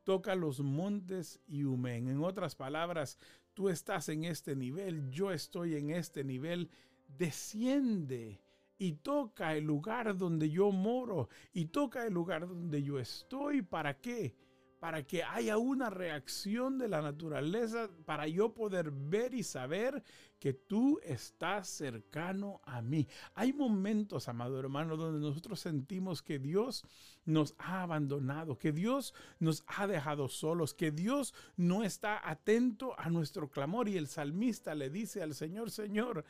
Toca 0.04 0.36
los 0.36 0.60
montes 0.60 1.40
y 1.48 1.64
humen. 1.64 2.08
En 2.08 2.24
otras 2.24 2.56
palabras, 2.56 3.18
tú 3.56 3.70
estás 3.70 4.10
en 4.10 4.26
este 4.26 4.56
nivel, 4.56 5.10
yo 5.10 5.32
estoy 5.32 5.76
en 5.76 5.90
este 5.90 6.24
nivel. 6.24 6.70
Desciende 7.08 8.43
y 8.84 8.92
toca 8.96 9.56
el 9.56 9.64
lugar 9.64 10.18
donde 10.18 10.50
yo 10.50 10.70
moro 10.70 11.30
y 11.54 11.68
toca 11.68 12.06
el 12.06 12.14
lugar 12.14 12.50
donde 12.50 12.84
yo 12.84 13.00
estoy. 13.00 13.62
¿Para 13.62 14.02
qué? 14.02 14.36
Para 14.82 15.04
que 15.04 15.24
haya 15.24 15.58
una 15.58 15.90
reacción 15.90 16.78
de 16.78 16.90
la 16.90 17.02
naturaleza, 17.02 17.90
para 18.04 18.28
yo 18.28 18.54
poder 18.54 18.92
ver 18.92 19.34
y 19.36 19.44
saber 19.44 20.04
que 20.38 20.52
tú 20.52 21.00
estás 21.02 21.70
cercano 21.70 22.60
a 22.66 22.82
mí. 22.82 23.08
Hay 23.36 23.54
momentos, 23.54 24.28
amado 24.28 24.60
hermano, 24.60 24.98
donde 24.98 25.26
nosotros 25.26 25.62
sentimos 25.62 26.22
que 26.22 26.38
Dios 26.38 26.84
nos 27.24 27.56
ha 27.60 27.84
abandonado, 27.84 28.58
que 28.58 28.74
Dios 28.74 29.14
nos 29.40 29.64
ha 29.68 29.88
dejado 29.88 30.28
solos, 30.28 30.74
que 30.74 30.92
Dios 30.92 31.34
no 31.56 31.86
está 31.86 32.30
atento 32.30 33.00
a 33.00 33.10
nuestro 33.10 33.50
clamor. 33.50 33.88
Y 33.88 33.96
el 33.96 34.10
salmista 34.10 34.76
le 34.76 34.90
dice 34.90 35.24
al 35.24 35.34
Señor, 35.34 35.72
Señor, 35.72 36.26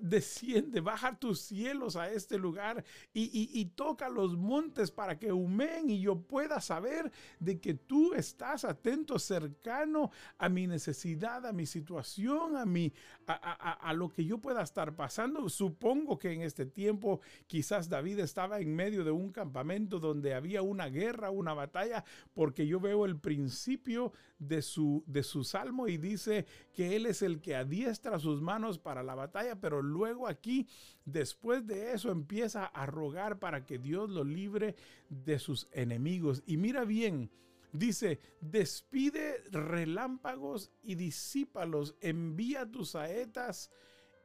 desciende, 0.00 0.80
baja 0.80 1.18
tus 1.18 1.40
cielos 1.40 1.96
a 1.96 2.10
este 2.10 2.38
lugar 2.38 2.84
y, 3.12 3.62
toca 3.74 4.08
los 4.08 4.36
montes 4.36 4.90
para 4.90 5.18
que 5.18 5.32
humen 5.32 5.88
y 5.88 6.00
yo 6.00 6.20
pueda 6.20 6.60
saber 6.60 7.10
de 7.38 7.60
que 7.60 7.74
tú 7.74 8.12
estás 8.14 8.64
atento, 8.64 9.18
cercano 9.18 10.10
a 10.38 10.48
mi 10.48 10.66
necesidad, 10.66 11.46
a 11.46 11.52
mi 11.52 11.66
situación, 11.66 12.56
a, 12.56 12.66
mi, 12.66 12.92
a, 13.26 13.92
lo 13.94 14.10
que 14.10 14.24
yo 14.24 14.38
pueda 14.38 14.62
estar 14.62 14.94
pasando. 14.94 15.48
Supongo 15.48 16.18
que 16.18 16.32
en 16.32 16.42
este 16.42 16.66
tiempo 16.66 17.20
quizás 17.46 17.88
David 17.88 18.20
estaba 18.20 18.60
en 18.60 18.74
medio 18.74 19.04
de 19.04 19.10
un 19.10 19.30
campamento 19.30 20.00
donde 20.00 20.34
había 20.34 20.62
una 20.62 20.88
guerra, 20.88 21.30
una 21.30 21.54
batalla, 21.54 22.04
porque 22.34 22.66
yo 22.66 22.80
veo 22.80 23.04
el 23.06 23.18
principio 23.18 24.12
de 24.38 24.60
su, 24.60 25.04
de 25.06 25.22
su 25.22 25.44
salmo 25.44 25.86
y 25.86 25.98
dice 25.98 26.46
que 26.72 26.96
él 26.96 27.06
es 27.06 27.22
el 27.22 27.40
que 27.40 27.54
adiestra 27.54 28.18
sus 28.18 28.42
manos 28.42 28.78
para 28.78 29.02
la 29.02 29.14
batalla, 29.14 29.60
pero 29.60 29.81
luego 29.82 30.28
aquí, 30.28 30.68
después 31.04 31.66
de 31.66 31.92
eso, 31.92 32.10
empieza 32.10 32.66
a 32.66 32.86
rogar 32.86 33.38
para 33.38 33.66
que 33.66 33.78
Dios 33.78 34.10
lo 34.10 34.24
libre 34.24 34.76
de 35.08 35.38
sus 35.38 35.68
enemigos. 35.72 36.42
Y 36.46 36.56
mira 36.56 36.84
bien, 36.84 37.30
Dice, 37.72 38.20
despide 38.42 39.42
relámpagos 39.50 40.70
y 40.82 40.94
disípalos, 40.94 41.96
envía 42.00 42.70
tus 42.70 42.90
saetas 42.90 43.70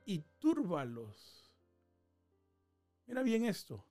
y 0.05 0.19
túrbalos. 0.37 1.53
Mira 3.05 3.23
bien 3.23 3.45
esto. 3.45 3.85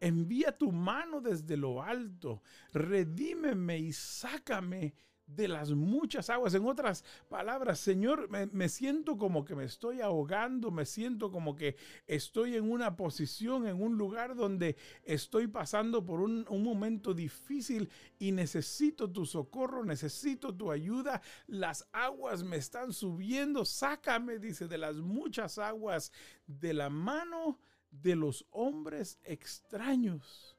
Envía 0.00 0.56
tu 0.56 0.72
mano 0.72 1.20
desde 1.20 1.56
lo 1.56 1.82
alto, 1.82 2.42
redímeme 2.72 3.78
y 3.78 3.92
sácame 3.92 4.94
de 5.26 5.48
las 5.48 5.70
muchas 5.72 6.30
aguas. 6.30 6.54
En 6.54 6.66
otras 6.66 7.04
palabras, 7.28 7.78
Señor, 7.78 8.28
me, 8.30 8.68
siento 8.68 9.16
como 9.16 9.44
que 9.44 9.54
me 9.54 9.64
estoy 9.64 10.00
ahogando, 10.00 10.70
me 10.70 10.84
siento 10.84 11.30
como 11.30 11.54
que 11.54 11.76
estoy 12.06 12.56
en 12.56 12.70
una 12.70 12.96
posición, 12.96 13.66
en 13.66 13.82
un 13.82 13.96
lugar 13.96 14.34
donde 14.34 14.76
estoy 15.04 15.46
pasando 15.46 16.04
por 16.04 16.20
un, 16.20 16.46
un 16.48 16.62
momento 16.62 17.14
difícil 17.14 17.88
y 18.18 18.32
necesito 18.32 19.10
tu 19.10 19.26
socorro, 19.26 19.84
necesito 19.84 20.54
tu 20.54 20.70
ayuda. 20.70 21.22
Las 21.46 21.88
aguas 21.92 22.42
me 22.42 22.56
están 22.56 22.92
subiendo, 22.92 23.64
sácame, 23.64 24.38
dice, 24.38 24.68
de 24.68 24.78
las 24.78 24.96
muchas 24.96 25.58
aguas, 25.58 26.12
de 26.46 26.74
la 26.74 26.90
mano 26.90 27.58
de 27.90 28.16
los 28.16 28.46
hombres 28.50 29.18
extraños, 29.22 30.56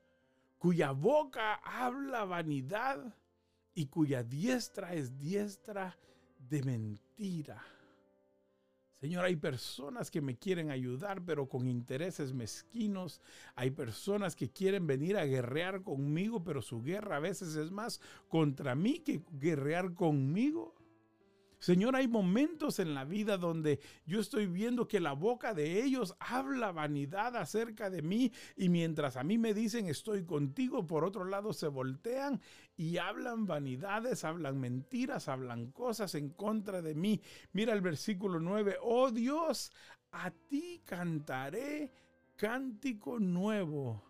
cuya 0.58 0.92
boca 0.92 1.56
habla 1.56 2.26
vanidad 2.26 3.16
y 3.74 3.88
cuya 3.88 4.24
diestra 4.24 4.94
es 4.94 5.18
diestra 5.18 5.98
de 6.38 6.64
mentira. 6.64 7.64
Señor, 9.04 9.26
hay 9.26 9.36
personas 9.36 10.10
que 10.10 10.22
me 10.22 10.38
quieren 10.38 10.72
ayudar, 10.72 11.22
pero 11.26 11.50
con 11.50 11.68
intereses 11.68 12.34
mezquinos. 12.34 13.20
Hay 13.54 13.72
personas 13.72 14.34
que 14.34 14.50
quieren 14.50 14.88
venir 14.88 15.18
a 15.18 15.26
guerrear 15.26 15.82
conmigo, 15.82 16.42
pero 16.42 16.62
su 16.62 16.82
guerra 16.82 17.18
a 17.18 17.20
veces 17.20 17.58
es 17.58 17.70
más 17.70 18.00
contra 18.30 18.76
mí 18.76 19.00
que 19.00 19.22
guerrear 19.32 19.94
conmigo. 19.94 20.74
Señor, 21.64 21.96
hay 21.96 22.10
momentos 22.10 22.80
en 22.80 22.94
la 22.94 23.06
vida 23.06 23.38
donde 23.38 23.80
yo 24.06 24.20
estoy 24.20 24.48
viendo 24.48 24.86
que 24.86 25.00
la 25.00 25.14
boca 25.14 25.54
de 25.54 25.82
ellos 25.82 26.14
habla 26.20 26.74
vanidad 26.74 27.38
acerca 27.38 27.90
de 27.90 28.02
mí 28.02 28.34
y 28.58 28.68
mientras 28.68 29.16
a 29.16 29.24
mí 29.24 29.38
me 29.38 29.54
dicen 29.54 29.88
estoy 29.88 30.26
contigo, 30.26 30.86
por 30.86 31.06
otro 31.06 31.24
lado 31.24 31.54
se 31.54 31.70
voltean 31.70 32.42
y 32.76 32.98
hablan 32.98 33.46
vanidades, 33.46 34.26
hablan 34.26 34.60
mentiras, 34.60 35.30
hablan 35.30 35.72
cosas 35.72 36.16
en 36.16 36.32
contra 36.32 36.82
de 36.82 36.96
mí. 36.96 37.22
Mira 37.54 37.72
el 37.72 37.80
versículo 37.80 38.42
9, 38.42 38.80
oh 38.82 39.10
Dios, 39.10 39.72
a 40.12 40.32
ti 40.32 40.82
cantaré 40.84 41.94
cántico 42.36 43.22
nuevo 43.22 44.04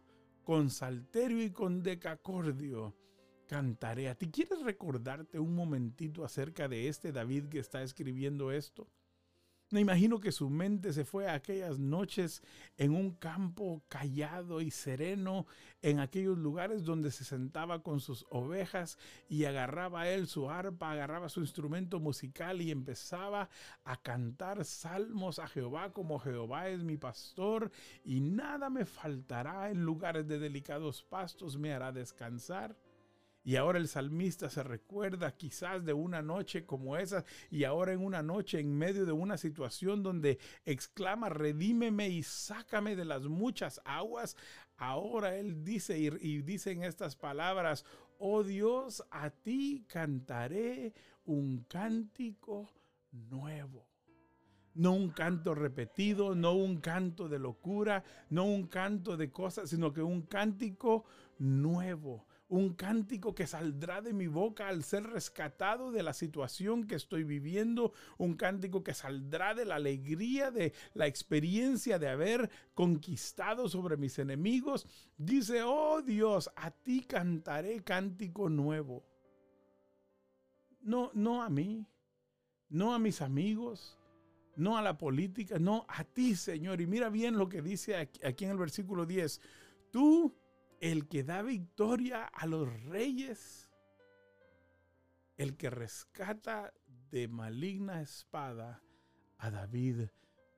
con 0.44 0.72
salterio 0.72 1.44
y 1.44 1.52
con 1.52 1.84
decacordio 1.84 2.96
cantaré 3.48 4.10
a 4.10 4.16
ti. 4.16 4.30
¿Quieres 4.30 4.62
recordarte 4.62 5.40
un 5.40 5.56
momentito 5.56 6.24
acerca 6.24 6.68
de 6.68 6.88
este 6.88 7.12
David 7.12 7.46
que 7.50 7.60
está 7.60 7.84
escribiendo 7.84 8.52
esto? 8.52 8.88
Me 9.74 9.80
imagino 9.80 10.20
que 10.20 10.32
su 10.32 10.52
mente 10.52 10.94
se 10.94 11.04
fue 11.04 11.28
a 11.28 11.34
aquellas 11.34 11.80
noches 11.80 12.44
en 12.78 12.94
un 12.94 13.10
campo 13.10 13.82
callado 13.88 14.62
y 14.62 14.70
sereno, 14.70 15.48
en 15.82 16.00
aquellos 16.00 16.38
lugares 16.38 16.84
donde 16.84 17.10
se 17.10 17.24
sentaba 17.24 17.82
con 17.82 18.00
sus 18.00 18.24
ovejas 18.30 19.00
y 19.28 19.46
agarraba 19.46 20.08
él 20.08 20.28
su 20.28 20.48
arpa, 20.48 20.92
agarraba 20.92 21.28
su 21.28 21.40
instrumento 21.40 22.00
musical 22.00 22.62
y 22.62 22.70
empezaba 22.70 23.50
a 23.84 23.98
cantar 24.00 24.64
salmos 24.64 25.40
a 25.40 25.48
Jehová 25.48 25.92
como 25.92 26.20
Jehová 26.20 26.70
es 26.70 26.84
mi 26.84 26.98
pastor 26.98 27.72
y 28.06 28.22
nada 28.22 28.70
me 28.70 28.86
faltará 28.86 29.72
en 29.72 29.84
lugares 29.84 30.28
de 30.28 30.38
delicados 30.38 31.02
pastos 31.02 31.58
me 31.58 31.74
hará 31.74 31.92
descansar. 31.92 32.76
Y 33.46 33.58
ahora 33.58 33.78
el 33.78 33.90
salmista 33.90 34.50
se 34.50 34.64
recuerda 34.64 35.36
quizás 35.36 35.84
de 35.84 35.92
una 35.92 36.22
noche 36.22 36.66
como 36.66 36.96
esa 36.96 37.26
y 37.52 37.66
ahora 37.66 37.92
en 37.92 38.04
una 38.04 38.24
noche 38.24 38.60
en 38.60 38.74
medio 38.74 39.06
de 39.06 39.12
una 39.12 39.38
situación 39.38 40.02
donde 40.02 40.40
exclama, 40.64 41.28
redímeme 41.28 42.08
y 42.08 42.24
sácame 42.24 42.96
de 42.96 43.04
las 43.04 43.24
muchas 43.24 43.82
aguas. 43.84 44.38
Ahora 44.78 45.36
él 45.36 45.66
dice 45.66 46.00
y, 46.00 46.08
y 46.22 46.42
dice 46.42 46.72
en 46.72 46.84
estas 46.84 47.18
palabras, 47.18 47.84
oh 48.18 48.44
Dios, 48.44 49.04
a 49.12 49.30
ti 49.30 49.84
cantaré 49.90 50.94
un 51.26 51.66
cántico 51.68 52.72
nuevo. 53.12 53.90
No 54.74 54.94
un 54.94 55.10
canto 55.10 55.54
repetido, 55.54 56.34
no 56.34 56.54
un 56.54 56.78
canto 56.78 57.28
de 57.28 57.40
locura, 57.40 58.06
no 58.30 58.46
un 58.46 58.68
canto 58.68 59.18
de 59.18 59.32
cosas, 59.32 59.70
sino 59.70 59.92
que 59.92 60.02
un 60.02 60.24
cántico 60.24 61.04
nuevo 61.38 62.26
un 62.48 62.74
cántico 62.74 63.34
que 63.34 63.48
saldrá 63.48 64.02
de 64.02 64.14
mi 64.14 64.28
boca 64.28 64.68
al 64.68 64.84
ser 64.84 65.04
rescatado 65.04 65.92
de 65.92 66.04
la 66.04 66.14
situación 66.14 66.86
que 66.86 66.96
estoy 66.96 67.24
viviendo, 67.24 67.94
un 68.18 68.36
cántico 68.36 68.84
que 68.84 68.94
saldrá 68.94 69.54
de 69.54 69.66
la 69.66 69.76
alegría 69.76 70.52
de 70.52 70.74
la 70.94 71.08
experiencia 71.08 71.98
de 72.00 72.10
haber 72.10 72.50
conquistado 72.74 73.70
sobre 73.70 73.98
mis 73.98 74.20
enemigos. 74.20 74.86
Dice, 75.18 75.64
oh 75.64 76.02
Dios, 76.02 76.52
a 76.56 76.72
ti 76.72 77.02
cantaré 77.02 77.84
cántico 77.84 78.50
nuevo. 78.50 79.04
No, 80.82 81.12
no 81.14 81.42
a 81.42 81.50
mí, 81.50 81.88
no 82.70 82.94
a 82.94 83.00
mis 83.00 83.22
amigos, 83.22 83.98
no 84.56 84.78
a 84.78 84.82
la 84.82 84.98
política, 84.98 85.58
no 85.60 85.86
a 85.88 86.04
ti, 86.04 86.36
Señor. 86.36 86.82
Y 86.82 86.88
mira 86.88 87.10
bien 87.10 87.38
lo 87.38 87.50
que 87.50 87.62
dice 87.62 87.96
aquí, 87.96 88.46
en 88.46 88.52
el 88.52 88.58
versículo 88.58 89.06
10. 89.06 89.42
Tú 89.92 90.36
el 90.84 91.08
que 91.08 91.24
da 91.24 91.42
victoria 91.42 92.26
a 92.26 92.46
los 92.46 92.68
reyes, 92.84 93.72
el 95.38 95.56
que 95.56 95.70
rescata 95.70 96.74
de 97.10 97.30
maligna 97.30 98.02
espada 98.02 98.84
a 99.38 99.50
David 99.50 100.10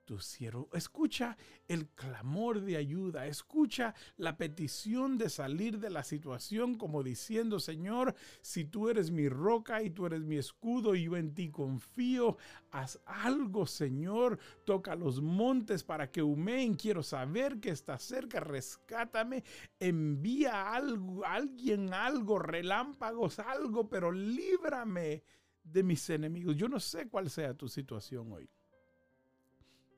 tu 0.06 0.20
siervo. 0.20 0.70
Escucha 0.74 1.38
el 1.68 1.89
clamor 1.89 2.62
de 2.62 2.78
ayuda, 2.78 3.28
escucha 3.28 3.94
la 4.18 4.38
petición 4.38 5.18
de 5.18 5.30
salir 5.30 5.80
de 5.80 5.89
la 5.89 6.04
situación 6.04 6.76
como 6.76 7.04
diciendo, 7.04 7.60
Señor, 7.60 8.15
si 8.41 8.65
tú 8.65 8.89
eres 8.89 9.12
mi 9.12 9.28
roca 9.28 9.82
y 9.82 9.89
tú 9.89 10.06
eres 10.06 10.22
mi 10.22 10.38
escudo 10.38 10.96
y 10.96 11.04
yo 11.04 11.18
en 11.18 11.34
ti 11.34 11.50
confío, 11.50 12.38
haz 12.72 13.00
algo, 13.06 13.65
Señor, 13.65 14.39
toca 14.63 14.96
los 14.96 15.22
montes 15.22 15.84
para 15.84 16.12
que 16.12 16.22
humeen, 16.22 16.76
quiero 16.76 17.04
saber 17.04 17.60
que 17.60 17.72
está 17.72 17.98
cerca, 17.98 18.39
rescátame, 18.39 19.44
envía 19.80 20.74
algo, 20.74 21.26
alguien 21.26 21.94
algo, 21.94 22.39
relámpagos, 22.39 23.39
algo, 23.39 23.89
pero 23.89 24.12
líbrame 24.12 25.24
de 25.63 25.84
mis 25.84 26.10
enemigos. 26.10 26.56
Yo 26.56 26.70
no 26.70 26.80
sé 26.80 27.08
cuál 27.08 27.30
sea 27.30 27.54
tu 27.54 27.68
situación 27.68 28.32
hoy. 28.32 28.50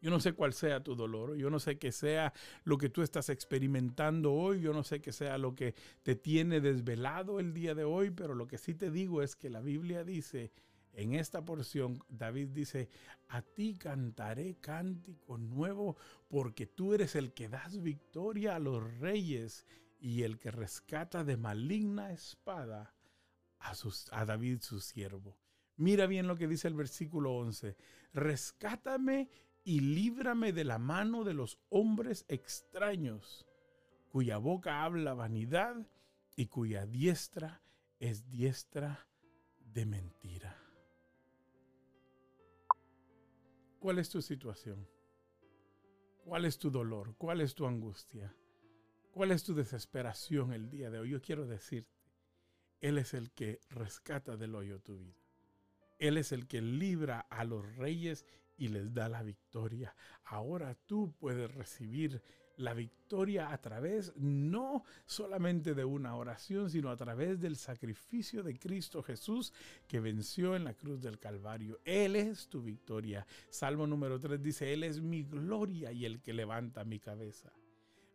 Yo 0.02 0.10
no 0.10 0.20
sé 0.20 0.34
cuál 0.34 0.54
sea 0.54 0.84
tu 0.84 0.96
dolor, 0.96 1.36
yo 1.36 1.50
no 1.50 1.60
sé 1.60 1.78
qué 1.78 1.92
sea 1.92 2.34
lo 2.64 2.78
que 2.78 2.90
tú 2.90 3.02
estás 3.02 3.30
experimentando 3.30 4.34
hoy, 4.34 4.62
yo 4.62 4.74
no 4.74 4.84
sé 4.84 5.02
qué 5.02 5.12
sea 5.12 5.38
lo 5.38 5.56
que 5.56 5.76
te 6.04 6.16
tiene 6.16 6.62
desvelado 6.62 7.40
el 7.40 7.54
día 7.54 7.74
de 7.74 7.84
hoy, 7.84 8.12
pero 8.12 8.36
lo 8.36 8.48
que 8.48 8.58
sí 8.58 8.76
te 8.76 8.92
digo 8.92 9.22
es 9.22 9.36
que 9.36 9.50
la 9.50 9.62
Biblia 9.62 10.04
dice, 10.04 10.52
en 10.94 11.14
esta 11.14 11.46
porción, 11.46 12.00
David 12.10 12.50
dice, 12.50 12.90
a 13.28 13.42
ti 13.42 13.76
cantaré 13.76 14.56
cántico 14.56 15.38
nuevo 15.38 15.96
porque 16.28 16.66
tú 16.66 16.94
eres 16.94 17.16
el 17.16 17.34
que 17.34 17.50
das 17.50 17.82
victoria 17.82 18.56
a 18.56 18.60
los 18.60 18.84
reyes 19.00 19.66
y 20.00 20.24
el 20.24 20.40
que 20.40 20.52
rescata 20.52 21.24
de 21.24 21.38
maligna 21.38 22.12
espada 22.12 22.94
a, 23.60 23.74
a 24.12 24.26
David 24.26 24.62
su 24.62 24.80
siervo. 24.80 25.38
Mira 25.76 26.08
bien 26.08 26.28
lo 26.28 26.36
que 26.36 26.48
dice 26.48 26.68
el 26.68 26.74
versículo 26.74 27.36
11, 27.36 27.76
rescátame 28.14 29.30
y 29.68 29.82
líbrame 29.82 30.54
de 30.54 30.64
la 30.64 30.78
mano 30.80 31.26
de 31.26 31.34
los 31.34 31.60
hombres 31.68 32.24
extraños, 32.30 33.46
cuya 34.08 34.38
boca 34.38 34.86
habla 34.86 35.14
vanidad 35.14 35.86
y 36.38 36.46
cuya 36.46 36.86
diestra 36.86 37.62
es 38.00 38.30
diestra 38.30 39.10
de 39.60 39.86
mentira. 39.86 40.58
¿Cuál 43.80 44.00
es 44.00 44.10
tu 44.10 44.22
situación? 44.22 44.88
¿Cuál 46.24 46.46
es 46.46 46.58
tu 46.58 46.72
dolor? 46.72 47.18
¿Cuál 47.18 47.42
es 47.42 47.54
tu 47.54 47.68
angustia? 47.68 48.34
¿Cuál 49.12 49.32
es 49.32 49.44
tu 49.44 49.54
desesperación 49.54 50.54
el 50.54 50.70
día 50.70 50.90
de 50.90 51.00
hoy? 51.00 51.10
Yo 51.10 51.22
quiero 51.22 51.46
decirte, 51.46 51.92
Él 52.80 52.98
es 52.98 53.14
el 53.14 53.32
que 53.32 53.60
rescata 53.70 54.38
del 54.38 54.56
hoyo 54.56 54.80
tu 54.80 54.98
vida. 54.98 55.20
Él 56.00 56.16
es 56.16 56.32
el 56.32 56.48
que 56.48 56.62
libra 56.62 57.20
a 57.20 57.44
los 57.44 57.76
reyes 57.76 58.26
y 58.58 58.68
les 58.70 58.94
da 58.94 59.08
la 59.08 59.24
victoria. 59.24 59.96
Ahora 60.26 60.76
tú 60.86 61.14
puedes 61.20 61.54
recibir 61.54 62.22
la 62.58 62.74
victoria 62.74 63.52
a 63.52 63.62
través 63.62 64.14
no 64.18 64.84
solamente 65.06 65.76
de 65.76 65.86
una 65.86 66.16
oración, 66.16 66.70
sino 66.70 66.90
a 66.90 66.98
través 66.98 67.40
del 67.40 67.56
sacrificio 67.56 68.44
de 68.44 68.58
Cristo 68.58 69.04
Jesús 69.04 69.54
que 69.88 70.00
venció 70.00 70.56
en 70.56 70.64
la 70.64 70.74
cruz 70.74 71.00
del 71.00 71.20
Calvario. 71.20 71.80
Él 71.86 72.16
es 72.16 72.50
tu 72.50 72.62
victoria. 72.62 73.26
Salmo 73.50 73.86
número 73.86 74.20
3 74.20 74.42
dice, 74.42 74.74
Él 74.74 74.84
es 74.84 75.02
mi 75.02 75.24
gloria 75.24 75.92
y 75.92 76.06
el 76.06 76.20
que 76.20 76.34
levanta 76.34 76.84
mi 76.84 77.00
cabeza. 77.00 77.54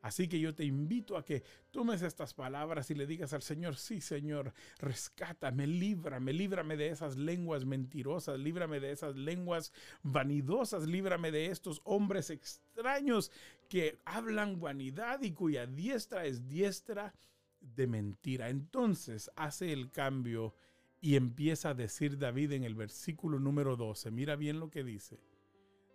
Así 0.02 0.26
que 0.26 0.40
yo 0.40 0.52
te 0.52 0.64
invito 0.64 1.16
a 1.16 1.24
que 1.24 1.44
tomes 1.70 2.02
estas 2.02 2.34
palabras 2.34 2.90
y 2.90 2.96
le 2.96 3.06
digas 3.06 3.32
al 3.32 3.42
Señor, 3.42 3.76
sí 3.76 4.00
Señor, 4.00 4.52
rescátame, 4.80 5.68
líbrame, 5.68 6.32
líbrame 6.32 6.76
de 6.76 6.88
esas 6.88 7.16
lenguas 7.16 7.64
mentirosas, 7.64 8.40
líbrame 8.40 8.80
de 8.80 8.90
esas 8.90 9.14
lenguas 9.14 9.72
vanidosas, 10.02 10.88
líbrame 10.88 11.30
de 11.30 11.46
estos 11.46 11.80
hombres 11.84 12.30
extraños 12.30 13.30
que 13.68 14.00
hablan 14.04 14.60
vanidad 14.60 15.22
y 15.22 15.30
cuya 15.30 15.68
diestra 15.68 16.26
es 16.26 16.48
diestra 16.48 17.14
de 17.60 17.86
mentira. 17.86 18.48
Entonces 18.48 19.30
hace 19.36 19.72
el 19.72 19.92
cambio 19.92 20.56
y 21.00 21.14
empieza 21.14 21.70
a 21.70 21.74
decir 21.74 22.18
David 22.18 22.52
en 22.52 22.64
el 22.64 22.74
versículo 22.74 23.38
número 23.38 23.76
12, 23.76 24.10
mira 24.10 24.34
bien 24.34 24.58
lo 24.58 24.68
que 24.68 24.82
dice. 24.82 25.20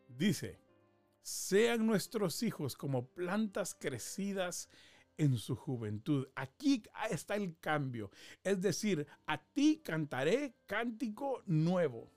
Dice, 0.07 0.59
sean 1.27 1.85
nuestros 1.85 2.41
hijos 2.41 2.77
como 2.77 3.07
plantas 3.07 3.75
crecidas 3.77 4.69
en 5.17 5.37
su 5.37 5.57
juventud. 5.57 6.29
Aquí 6.35 6.83
está 7.11 7.35
el 7.35 7.59
cambio. 7.59 8.11
Es 8.45 8.61
decir, 8.61 9.05
a 9.25 9.37
ti 9.37 9.81
cantaré 9.83 10.55
cántico 10.67 11.43
nuevo. 11.45 12.13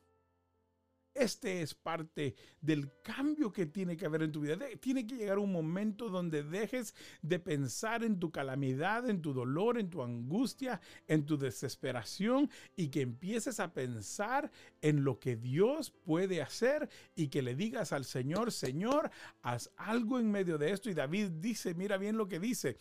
Este 1.20 1.61
es 1.61 1.74
parte 1.74 2.35
del 2.62 2.90
cambio 3.02 3.52
que 3.52 3.66
tiene 3.66 3.94
que 3.94 4.06
haber 4.06 4.22
en 4.22 4.33
tu 4.33 4.40
vida. 4.40 4.56
tiene 4.80 5.06
que 5.06 5.16
llegar 5.16 5.38
un 5.38 5.52
momento 5.52 6.09
donde 6.09 6.42
dejes 6.42 6.94
de 7.20 7.38
pensar 7.38 8.02
en 8.02 8.18
tu 8.18 8.30
calamidad, 8.30 9.06
en 9.06 9.20
tu 9.20 9.35
dolor, 9.35 9.78
en 9.78 9.90
tu 9.90 10.02
angustia, 10.02 10.80
en 11.06 11.26
tu 11.26 11.37
desesperación 11.37 12.48
y 12.74 12.88
que 12.88 13.02
empieces 13.02 13.61
a 13.61 13.74
pensar 13.74 14.50
en 14.80 15.04
lo 15.04 15.20
que 15.20 15.37
Dios 15.37 15.90
puede 15.90 16.40
hacer 16.40 16.88
y 17.14 17.28
que 17.28 17.42
le 17.42 17.54
digas 17.54 17.92
al 17.92 18.06
Señor, 18.06 18.50
Señor, 18.50 19.11
haz 19.42 19.70
algo 19.76 20.18
en 20.18 20.30
medio 20.30 20.56
de 20.56 20.72
esto. 20.72 20.88
Y 20.88 20.94
David 20.94 21.33
dice, 21.33 21.74
mira 21.74 21.98
bien 21.98 22.16
lo 22.16 22.28
que 22.28 22.40
dice 22.40 22.78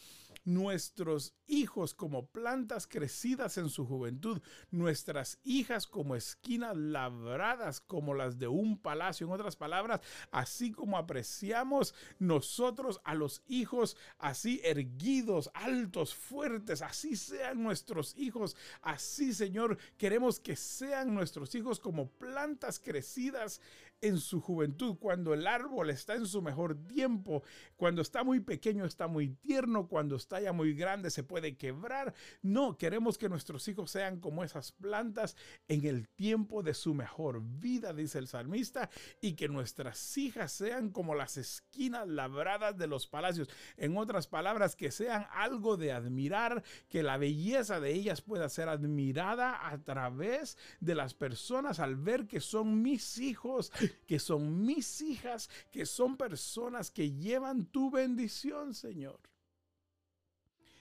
nuestros 0.50 1.34
hijos 1.48 1.94
como 1.94 2.28
plantas 2.28 2.88
crecidas 2.88 3.58
en 3.58 3.70
su 3.70 3.86
juventud, 3.86 4.42
nuestras 4.72 5.40
hijas 5.44 5.88
como 5.88 6.16
esquinas 6.16 6.76
labradas 6.76 7.80
como 7.82 8.14
las 8.14 8.40
de 8.40 8.48
un 8.48 8.78
palacio. 8.78 9.28
En 9.28 9.34
otras 9.34 9.56
palabras, 9.56 10.02
así 10.32 10.72
como 10.72 10.98
apreciamos 10.98 11.94
nosotros 12.20 13.00
a 13.04 13.16
los 13.16 13.42
hijos 13.48 13.96
así 14.18 14.62
erguidos, 14.64 15.50
altos, 15.54 16.14
fuertes, 16.16 16.82
así 16.82 17.16
sean 17.16 17.62
nuestros 17.64 18.16
hijos, 18.18 18.56
así 18.82 19.34
Señor, 19.34 19.78
queremos 19.98 20.40
que 20.40 20.56
sean 20.56 21.14
nuestros 21.14 21.54
hijos 21.56 21.80
como 21.80 22.10
plantas 22.10 22.80
crecidas 22.80 23.62
en 24.02 24.18
su 24.20 24.42
juventud, 24.42 24.98
cuando 24.98 25.34
el 25.34 25.48
árbol 25.48 25.90
está 25.90 26.16
en 26.16 26.26
su 26.26 26.42
mejor 26.42 26.76
tiempo, 26.88 27.44
cuando 27.76 28.02
está 28.02 28.24
muy 28.24 28.40
pequeño 28.40 28.86
está 28.86 29.08
muy 29.08 29.30
tierno, 29.30 29.88
cuando 29.88 30.16
está 30.16 30.40
ya 30.40 30.54
muy 30.54 30.74
grande 30.74 31.10
se 31.10 31.24
puede 31.24 31.58
quebrar. 31.58 32.14
No, 32.42 32.78
queremos 32.78 33.18
que 33.18 33.30
nuestros 33.30 33.68
hijos 33.68 33.92
sean 33.92 34.20
como 34.20 34.44
esas 34.44 34.72
plantas 34.72 35.36
en 35.68 35.86
el 35.86 36.08
tiempo 36.08 36.64
de 36.64 36.74
su 36.74 36.94
mejor 36.94 37.42
vida, 37.44 37.94
dice 37.94 38.20
el 38.20 38.28
salmista, 38.28 38.90
y 39.22 39.34
que 39.34 39.50
nuestras 39.50 40.18
hijas 40.18 40.52
sean 40.52 40.90
como 40.90 41.16
las 41.16 41.38
esquinas 41.38 42.08
labradas 42.08 42.78
de 42.78 42.88
los 42.88 43.08
palacios. 43.08 43.50
En 43.78 43.98
otras 43.98 44.28
palabras, 44.28 44.76
que 44.76 44.92
sean 44.92 45.28
algo 45.32 45.78
de 45.78 45.92
admirar, 45.92 46.64
que 46.88 47.04
la 47.04 47.18
belleza 47.18 47.80
de 47.80 47.94
ellas 47.94 48.22
pueda 48.22 48.50
ser 48.50 48.70
admirada 48.70 49.70
a 49.70 49.78
través 49.84 50.58
de 50.80 50.96
las 50.96 51.14
personas 51.14 51.80
al 51.80 51.96
ver 51.96 52.28
que 52.28 52.40
son 52.40 52.82
mis 52.82 53.18
hijos 53.18 53.72
que 54.06 54.19
son 54.19 54.65
mis 54.65 55.02
hijas, 55.02 55.49
que 55.71 55.86
son 55.86 56.17
personas 56.17 56.91
que 56.91 57.12
llevan 57.12 57.65
tu 57.65 57.91
bendición, 57.91 58.73
Señor. 58.73 59.19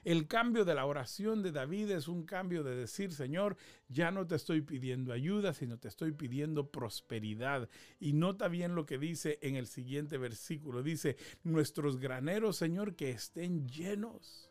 El 0.05 0.27
cambio 0.27 0.65
de 0.65 0.75
la 0.75 0.87
oración 0.87 1.43
de 1.43 1.53
David 1.53 1.91
es 1.91 2.09
un 2.09 2.25
cambio 2.25 2.63
de 2.63 2.75
decir, 2.75 3.13
Señor, 3.13 3.57
ya 3.89 4.11
no 4.11 4.27
te 4.27 4.37
estoy 4.37 4.63
pidiendo 4.63 5.13
ayuda, 5.13 5.53
sino 5.53 5.79
te 5.79 5.89
estoy 5.89 6.13
pidiendo 6.13 6.71
prosperidad. 6.71 7.69
Y 7.99 8.13
nota 8.13 8.49
bien 8.49 8.75
lo 8.75 8.87
que 8.87 8.97
dice 8.97 9.39
en 9.43 9.57
el 9.57 9.67
siguiente 9.67 10.17
versículo. 10.17 10.83
Dice, 10.83 11.17
nuestros 11.43 11.99
graneros, 11.99 12.57
Señor, 12.57 12.95
que 12.95 13.11
estén 13.11 13.69
llenos 13.69 14.48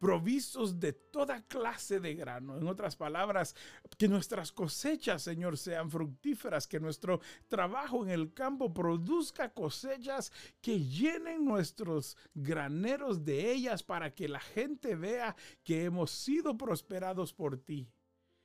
provistos 0.00 0.80
de 0.80 0.94
toda 0.94 1.42
clase 1.42 2.00
de 2.00 2.14
grano. 2.14 2.56
En 2.56 2.66
otras 2.66 2.96
palabras, 2.96 3.54
que 3.98 4.08
nuestras 4.08 4.50
cosechas, 4.50 5.22
Señor, 5.22 5.58
sean 5.58 5.90
fructíferas, 5.90 6.66
que 6.66 6.80
nuestro 6.80 7.20
trabajo 7.46 8.02
en 8.02 8.10
el 8.10 8.32
campo 8.32 8.72
produzca 8.72 9.52
cosechas 9.52 10.32
que 10.62 10.80
llenen 10.80 11.44
nuestros 11.44 12.16
graneros 12.34 13.24
de 13.24 13.52
ellas 13.52 13.82
para 13.82 14.14
que 14.14 14.26
la 14.28 14.40
gente 14.40 14.96
vea 14.96 15.36
que 15.62 15.84
hemos 15.84 16.10
sido 16.10 16.56
prosperados 16.56 17.34
por 17.34 17.58
ti. 17.58 17.86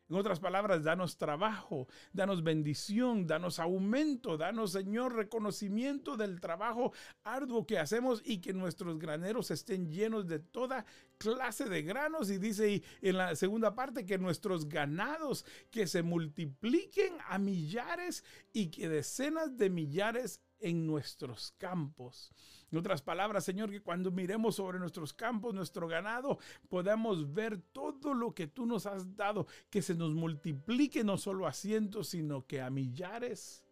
En 0.07 0.15
otras 0.17 0.39
palabras, 0.39 0.83
danos 0.83 1.17
trabajo, 1.17 1.87
danos 2.13 2.43
bendición, 2.43 3.25
danos 3.25 3.57
aumento, 3.57 4.37
danos, 4.37 4.73
Señor, 4.73 5.15
reconocimiento 5.15 6.15
del 6.15 6.39
trabajo 6.39 6.93
arduo 7.23 7.65
que 7.65 7.79
hacemos 7.79 8.21
y 8.23 8.39
que 8.39 8.53
nuestros 8.53 8.99
graneros 8.99 9.49
estén 9.49 9.89
llenos 9.89 10.27
de 10.27 10.37
toda 10.37 10.85
clase 11.17 11.65
de 11.65 11.81
granos. 11.81 12.29
Y 12.29 12.37
dice 12.37 12.83
en 13.01 13.17
la 13.17 13.35
segunda 13.35 13.73
parte 13.73 14.05
que 14.05 14.19
nuestros 14.19 14.69
ganados 14.69 15.43
que 15.71 15.87
se 15.87 16.03
multipliquen 16.03 17.17
a 17.27 17.39
millares 17.39 18.23
y 18.53 18.67
que 18.67 18.87
decenas 18.87 19.57
de 19.57 19.71
millares 19.71 20.39
en 20.65 20.87
nuestros 20.87 21.53
campos. 21.59 22.31
En 22.71 22.79
otras 22.79 23.03
palabras, 23.03 23.43
Señor, 23.43 23.69
que 23.69 23.81
cuando 23.81 24.09
miremos 24.09 24.55
sobre 24.55 24.79
nuestros 24.79 25.13
campos, 25.13 25.53
nuestro 25.53 25.87
ganado, 25.87 26.39
podamos 26.69 27.31
ver 27.33 27.59
todo 27.59 28.15
lo 28.15 28.33
que 28.33 28.47
tú 28.47 28.65
nos 28.65 28.87
has 28.87 29.15
dado, 29.15 29.45
que 29.69 29.83
se 29.83 29.93
nos 29.93 30.15
multiplique 30.15 31.03
no 31.03 31.19
solo 31.19 31.45
a 31.45 31.53
cientos, 31.53 32.09
sino 32.09 32.47
que 32.47 32.61
a 32.61 32.71
millares 32.71 33.64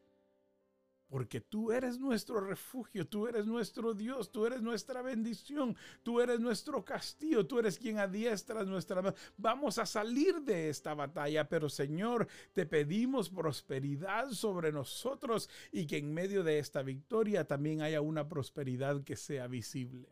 porque 1.13 1.41
tú 1.41 1.71
eres 1.71 1.99
nuestro 1.99 2.41
refugio, 2.41 3.07
tú 3.07 3.27
eres 3.27 3.45
nuestro 3.45 3.93
Dios, 3.93 4.31
tú 4.31 4.47
eres 4.47 4.63
nuestra 4.63 5.03
bendición, 5.03 5.77
tú 6.01 6.19
eres 6.19 6.39
nuestro 6.39 6.83
castillo, 6.83 7.45
tú 7.45 7.59
eres 7.59 7.77
quien 7.77 7.99
adiestras 7.99 8.65
nuestra... 8.65 9.13
Vamos 9.37 9.77
a 9.77 9.85
salir 9.85 10.41
de 10.41 10.69
esta 10.69 10.95
batalla, 10.95 11.47
pero 11.47 11.69
Señor, 11.69 12.27
te 12.53 12.65
pedimos 12.65 13.29
prosperidad 13.29 14.31
sobre 14.31 14.71
nosotros 14.71 15.51
y 15.71 15.85
que 15.85 15.97
en 15.97 16.15
medio 16.15 16.43
de 16.43 16.57
esta 16.57 16.81
victoria 16.81 17.45
también 17.45 17.83
haya 17.83 18.01
una 18.01 18.27
prosperidad 18.27 19.03
que 19.03 19.15
sea 19.15 19.45
visible. 19.45 20.09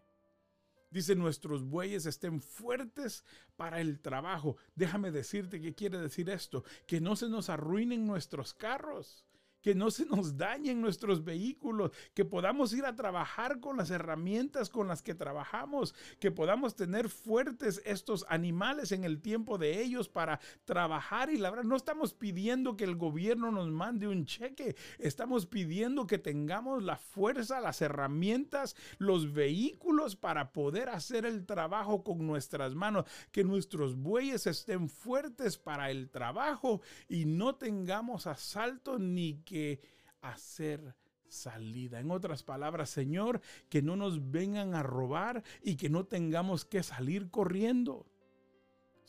Dice, 0.92 1.16
nuestros 1.16 1.64
bueyes 1.64 2.06
estén 2.06 2.40
fuertes 2.40 3.26
para 3.56 3.82
el 3.82 4.02
trabajo. 4.02 4.56
Déjame 4.76 5.10
decirte 5.10 5.62
qué 5.62 5.74
quiere 5.74 5.98
decir 5.98 6.30
esto, 6.30 6.64
que 6.86 7.02
no 7.02 7.16
se 7.16 7.28
nos 7.28 7.50
arruinen 7.50 8.06
nuestros 8.06 8.54
carros 8.54 9.26
que 9.62 9.76
no 9.76 9.91
se 9.91 10.06
nos 10.06 10.38
dañen 10.38 10.82
nuestros 10.82 11.24
vehículos, 11.24 11.91
que 12.13 12.26
podamos 12.26 12.74
ir 12.74 12.86
a 12.86 12.95
trabajar 12.95 13.60
con 13.60 13.78
las 13.78 13.89
herramientas 13.89 14.69
con 14.69 14.88
las 14.88 15.02
que 15.02 15.15
trabajamos, 15.15 15.93
que 16.19 16.32
podamos 16.32 16.76
tener 16.76 17.10
fuertes 17.10 17.82
estos 17.86 18.26
animales 18.30 18.91
en 18.91 19.04
el 19.04 19.21
tiempo 19.21 19.58
de 19.58 19.82
ellos 19.82 20.10
para 20.10 20.39
trabajar 20.65 21.30
y 21.30 21.38
labrar. 21.38 21.65
No 21.65 21.76
estamos 21.76 22.13
pidiendo 22.13 22.76
que 22.76 22.84
el 22.84 22.95
gobierno 22.95 23.52
nos 23.52 23.69
mande 23.69 24.08
un 24.08 24.26
cheque, 24.26 24.76
estamos 25.00 25.45
pidiendo 25.45 26.08
que 26.08 26.17
tengamos 26.17 26.84
la 26.84 26.97
fuerza, 26.97 27.60
las 27.62 27.82
herramientas, 27.82 28.76
los 28.97 29.34
vehículos 29.34 30.15
para 30.15 30.52
poder 30.52 30.89
hacer 30.89 31.26
el 31.26 31.45
trabajo 31.45 32.04
con 32.04 32.26
nuestras 32.26 32.76
manos, 32.76 33.06
que 33.32 33.43
nuestros 33.43 33.95
bueyes 33.95 34.47
estén 34.47 34.89
fuertes 34.89 35.58
para 35.58 35.91
el 35.91 36.10
trabajo 36.10 36.82
y 37.08 37.26
no 37.26 37.56
tengamos 37.56 38.28
asalto 38.28 39.00
ni 39.00 39.41
que 39.52 39.82
hacer 40.22 40.96
salida. 41.28 42.00
En 42.00 42.10
otras 42.10 42.42
palabras, 42.42 42.90
Señor, 42.90 43.42
que 43.70 43.82
no 43.82 43.98
nos 43.98 44.32
vengan 44.32 44.76
a 44.76 44.84
robar 44.84 45.44
y 45.62 45.76
que 45.76 45.90
no 45.90 46.06
tengamos 46.06 46.64
que 46.64 46.84
salir 46.84 47.30
corriendo. 47.30 48.06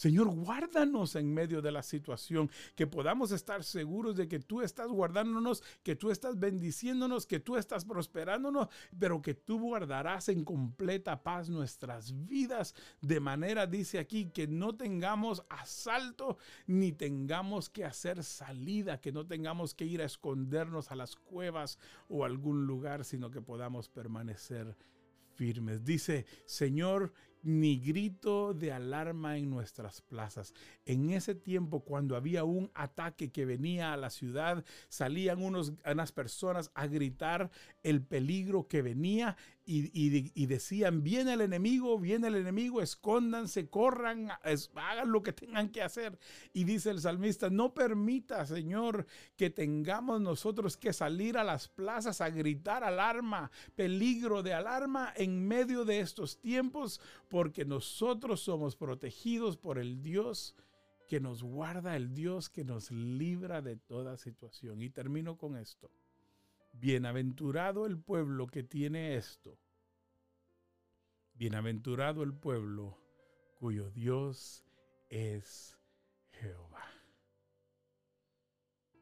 Señor, 0.02 0.30
guárdanos 0.30 1.14
en 1.14 1.32
medio 1.32 1.62
de 1.62 1.70
la 1.70 1.84
situación, 1.84 2.50
que 2.74 2.88
podamos 2.88 3.30
estar 3.30 3.62
seguros 3.62 4.16
de 4.16 4.26
que 4.26 4.40
tú 4.40 4.60
estás 4.60 4.88
guardándonos, 4.88 5.62
que 5.84 5.94
tú 5.94 6.10
estás 6.10 6.40
bendiciéndonos, 6.40 7.24
que 7.24 7.38
tú 7.38 7.56
estás 7.56 7.84
prosperándonos, 7.84 8.66
pero 8.98 9.22
que 9.22 9.34
tú 9.34 9.60
guardarás 9.60 10.28
en 10.28 10.42
completa 10.44 11.22
paz 11.22 11.48
nuestras 11.48 12.26
vidas, 12.26 12.74
de 13.00 13.20
manera, 13.20 13.68
dice 13.68 14.00
aquí, 14.00 14.24
que 14.24 14.48
no 14.48 14.74
tengamos 14.74 15.44
asalto 15.48 16.36
ni 16.66 16.90
tengamos 16.90 17.70
que 17.70 17.84
hacer 17.84 18.24
salida, 18.24 19.00
que 19.00 19.12
no 19.12 19.24
tengamos 19.24 19.72
que 19.72 19.84
ir 19.84 20.02
a 20.02 20.06
escondernos 20.06 20.90
a 20.90 20.96
las 20.96 21.14
cuevas 21.14 21.78
o 22.08 22.24
algún 22.24 22.66
lugar, 22.66 23.04
sino 23.04 23.30
que 23.30 23.40
podamos 23.40 23.88
permanecer 23.88 24.76
firmes. 25.36 25.84
Dice, 25.84 26.26
Señor, 26.44 27.12
ni 27.42 27.78
grito 27.78 28.54
de 28.54 28.72
alarma 28.72 29.36
en 29.36 29.50
nuestras 29.50 30.00
plazas. 30.00 30.54
En 30.86 31.10
ese 31.10 31.34
tiempo, 31.34 31.80
cuando 31.80 32.16
había 32.16 32.44
un 32.44 32.70
ataque 32.74 33.30
que 33.30 33.44
venía 33.44 33.92
a 33.92 33.96
la 33.96 34.10
ciudad, 34.10 34.64
salían 34.88 35.42
unos, 35.42 35.72
unas 35.84 36.12
personas 36.12 36.70
a 36.74 36.86
gritar 36.86 37.50
el 37.82 38.02
peligro 38.02 38.68
que 38.68 38.82
venía 38.82 39.36
y, 39.64 40.46
decían, 40.46 41.02
viene 41.02 41.34
el 41.34 41.40
enemigo, 41.40 41.98
viene 41.98 42.28
el 42.28 42.36
enemigo, 42.36 42.82
escóndanse, 42.82 43.68
corran, 43.68 44.30
hagan 44.30 45.12
lo 45.12 45.22
que 45.22 45.32
tengan 45.32 45.70
que 45.70 45.82
hacer. 45.82 46.18
Y 46.52 46.64
dice 46.64 46.90
el 46.90 47.00
salmista, 47.00 47.50
no 47.50 47.72
permita, 47.72 48.44
Señor, 48.46 49.06
que 49.36 49.50
tengamos 49.50 50.20
nosotros 50.20 50.76
que 50.76 50.92
salir 50.92 51.38
a 51.38 51.44
las 51.44 51.68
plazas 51.68 52.20
a 52.20 52.30
gritar 52.30 52.82
alarma, 52.82 53.50
peligro 53.76 54.42
de 54.42 54.54
alarma 54.54 55.12
en 55.16 55.46
medio 55.46 55.84
de 55.84 56.00
estos 56.00 56.40
tiempos, 56.40 57.00
porque 57.28 57.64
nosotros 57.64 58.40
somos 58.40 58.76
protegidos 58.76 59.56
por 59.56 59.78
el 59.78 60.02
Dios 60.02 60.56
que 61.08 61.20
nos 61.20 61.42
guarda, 61.42 61.94
el 61.94 62.14
Dios 62.14 62.48
que 62.48 62.64
nos 62.64 62.90
libra 62.90 63.62
de 63.62 63.76
toda 63.76 64.16
situación. 64.16 64.82
Y 64.82 64.90
termino 64.90 65.36
con 65.36 65.56
esto. 65.56 65.90
Bienaventurado 66.72 67.86
el 67.86 67.98
pueblo 67.98 68.46
que 68.46 68.62
tiene 68.62 69.16
esto. 69.16 69.58
Bienaventurado 71.34 72.22
el 72.22 72.34
pueblo 72.34 72.98
cuyo 73.58 73.90
Dios 73.90 74.64
es 75.08 75.78
Jehová. 76.32 76.84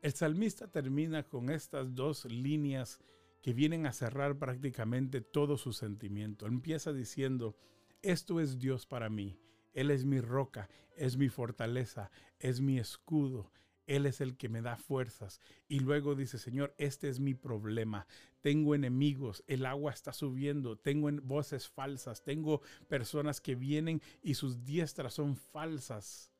El 0.02 0.12
salmista 0.12 0.68
termina 0.68 1.28
con 1.28 1.50
estas 1.50 1.94
dos 1.94 2.24
líneas 2.24 3.00
que 3.42 3.52
vienen 3.52 3.86
a 3.86 3.92
cerrar 3.92 4.38
prácticamente 4.38 5.20
todo 5.20 5.56
su 5.56 5.72
sentimiento. 5.72 6.46
Empieza 6.46 6.92
diciendo, 6.92 7.56
esto 8.02 8.40
es 8.40 8.58
Dios 8.58 8.86
para 8.86 9.08
mí. 9.08 9.38
Él 9.72 9.90
es 9.90 10.04
mi 10.04 10.20
roca, 10.20 10.68
es 10.96 11.16
mi 11.16 11.28
fortaleza, 11.28 12.10
es 12.38 12.60
mi 12.60 12.78
escudo. 12.78 13.52
Él 13.90 14.06
es 14.06 14.20
el 14.20 14.36
que 14.36 14.48
me 14.48 14.62
da 14.62 14.76
fuerzas. 14.76 15.40
Y 15.66 15.80
luego 15.80 16.14
dice, 16.14 16.38
Señor, 16.38 16.72
este 16.78 17.08
es 17.08 17.18
mi 17.18 17.34
problema. 17.34 18.06
Tengo 18.40 18.76
enemigos, 18.76 19.42
el 19.48 19.66
agua 19.66 19.90
está 19.92 20.12
subiendo, 20.12 20.78
tengo 20.78 21.10
voces 21.24 21.68
falsas, 21.68 22.22
tengo 22.22 22.62
personas 22.88 23.40
que 23.40 23.56
vienen 23.56 24.00
y 24.22 24.34
sus 24.34 24.64
diestras 24.64 25.14
son 25.14 25.34
falsas. 25.34 26.30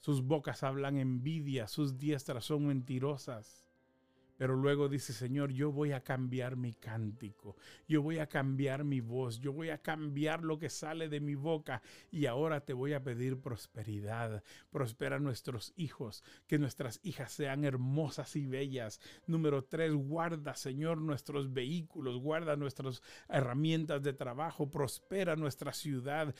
Sus 0.00 0.22
bocas 0.22 0.64
hablan 0.64 0.96
envidia, 0.96 1.68
sus 1.68 1.96
diestras 1.96 2.46
son 2.46 2.66
mentirosas. 2.66 3.69
Pero 4.40 4.56
luego 4.56 4.88
dice, 4.88 5.12
Señor, 5.12 5.52
yo 5.52 5.70
voy 5.70 5.92
a 5.92 6.02
cambiar 6.02 6.56
mi 6.56 6.72
cántico, 6.72 7.56
yo 7.86 8.00
voy 8.00 8.20
a 8.20 8.26
cambiar 8.26 8.84
mi 8.84 9.00
voz, 9.00 9.38
yo 9.38 9.52
voy 9.52 9.68
a 9.68 9.76
cambiar 9.76 10.42
lo 10.42 10.58
que 10.58 10.70
sale 10.70 11.10
de 11.10 11.20
mi 11.20 11.34
boca 11.34 11.82
y 12.10 12.24
ahora 12.24 12.64
te 12.64 12.72
voy 12.72 12.94
a 12.94 13.04
pedir 13.04 13.38
prosperidad. 13.38 14.42
Prospera 14.70 15.18
nuestros 15.18 15.74
hijos, 15.76 16.24
que 16.46 16.58
nuestras 16.58 17.00
hijas 17.02 17.32
sean 17.32 17.66
hermosas 17.66 18.34
y 18.34 18.46
bellas. 18.46 18.98
Número 19.26 19.62
tres, 19.62 19.92
guarda, 19.92 20.54
Señor, 20.54 21.02
nuestros 21.02 21.52
vehículos, 21.52 22.16
guarda 22.16 22.56
nuestras 22.56 23.02
herramientas 23.28 24.02
de 24.02 24.14
trabajo, 24.14 24.70
prospera 24.70 25.36
nuestra 25.36 25.74
ciudad, 25.74 26.34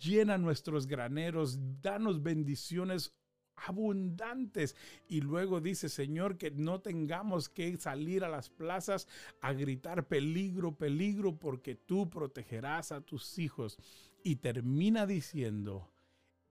llena 0.00 0.38
nuestros 0.38 0.88
graneros, 0.88 1.56
danos 1.80 2.20
bendiciones 2.20 3.14
abundantes. 3.56 4.76
Y 5.08 5.20
luego 5.20 5.60
dice, 5.60 5.88
Señor, 5.88 6.38
que 6.38 6.50
no 6.50 6.80
tengamos 6.80 7.48
que 7.48 7.76
salir 7.76 8.24
a 8.24 8.28
las 8.28 8.50
plazas 8.50 9.08
a 9.40 9.52
gritar 9.52 10.06
peligro, 10.06 10.76
peligro, 10.76 11.36
porque 11.36 11.74
tú 11.74 12.10
protegerás 12.10 12.92
a 12.92 13.00
tus 13.00 13.38
hijos. 13.38 13.78
Y 14.22 14.36
termina 14.36 15.06
diciendo, 15.06 15.90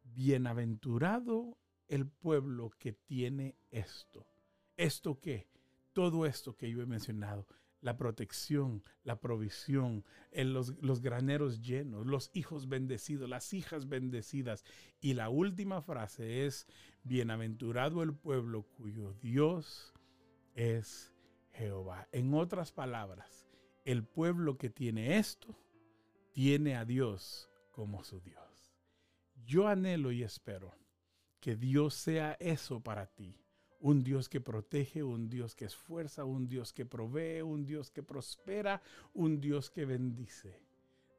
bienaventurado 0.03 1.57
el 1.87 2.07
pueblo 2.07 2.71
que 2.77 2.93
tiene 2.93 3.55
esto. 3.71 4.25
¿Esto 4.77 5.19
qué? 5.19 5.47
Todo 5.93 6.25
esto 6.25 6.55
que 6.55 6.69
yo 6.69 6.81
he 6.81 6.85
mencionado 6.85 7.47
la 7.83 7.97
protección, 7.97 8.81
la 9.03 9.19
provisión, 9.19 10.05
en 10.31 10.53
los, 10.53 10.73
los, 10.81 11.01
graneros 11.01 11.61
llenos, 11.61 12.07
los 12.07 12.31
hijos 12.33 12.69
bendecidos, 12.69 13.29
las 13.29 13.53
hijas 13.53 13.89
bendecidas. 13.89 14.63
Y 15.01 15.13
la 15.13 15.29
última 15.29 15.81
frase 15.81 16.45
es, 16.45 16.65
bienaventurado 17.03 18.03
el 18.03 18.13
pueblo 18.13 18.63
cuyo 18.77 19.13
Dios 19.21 19.93
es 20.55 21.13
Jehová. 21.51 22.07
En 22.11 22.33
otras 22.33 22.71
palabras, 22.71 23.47
el 23.85 24.03
pueblo 24.03 24.57
que 24.57 24.69
tiene 24.69 25.17
esto, 25.17 25.55
tiene 26.31 26.75
a 26.75 26.85
Dios 26.85 27.49
como 27.71 28.03
su 28.03 28.21
Dios. 28.21 28.73
Yo 29.45 29.67
anhelo 29.67 30.11
y 30.11 30.23
espero 30.23 30.73
que 31.39 31.55
Dios 31.55 31.93
sea 31.93 32.37
eso 32.39 32.81
para 32.81 33.07
ti 33.07 33.43
un 33.83 34.01
Dios 34.01 34.29
que 34.29 34.39
protege, 34.39 35.03
un 35.03 35.29
Dios 35.29 35.55
que 35.55 35.65
esfuerza, 35.65 36.23
un 36.23 36.47
Dios 36.47 36.71
que 36.71 36.85
provee, 36.85 37.41
un 37.41 37.65
Dios 37.65 37.91
que 37.91 38.01
prospera, 38.01 38.81
un 39.13 39.41
Dios 39.41 39.69
que 39.69 39.83
bendice. 39.83 40.62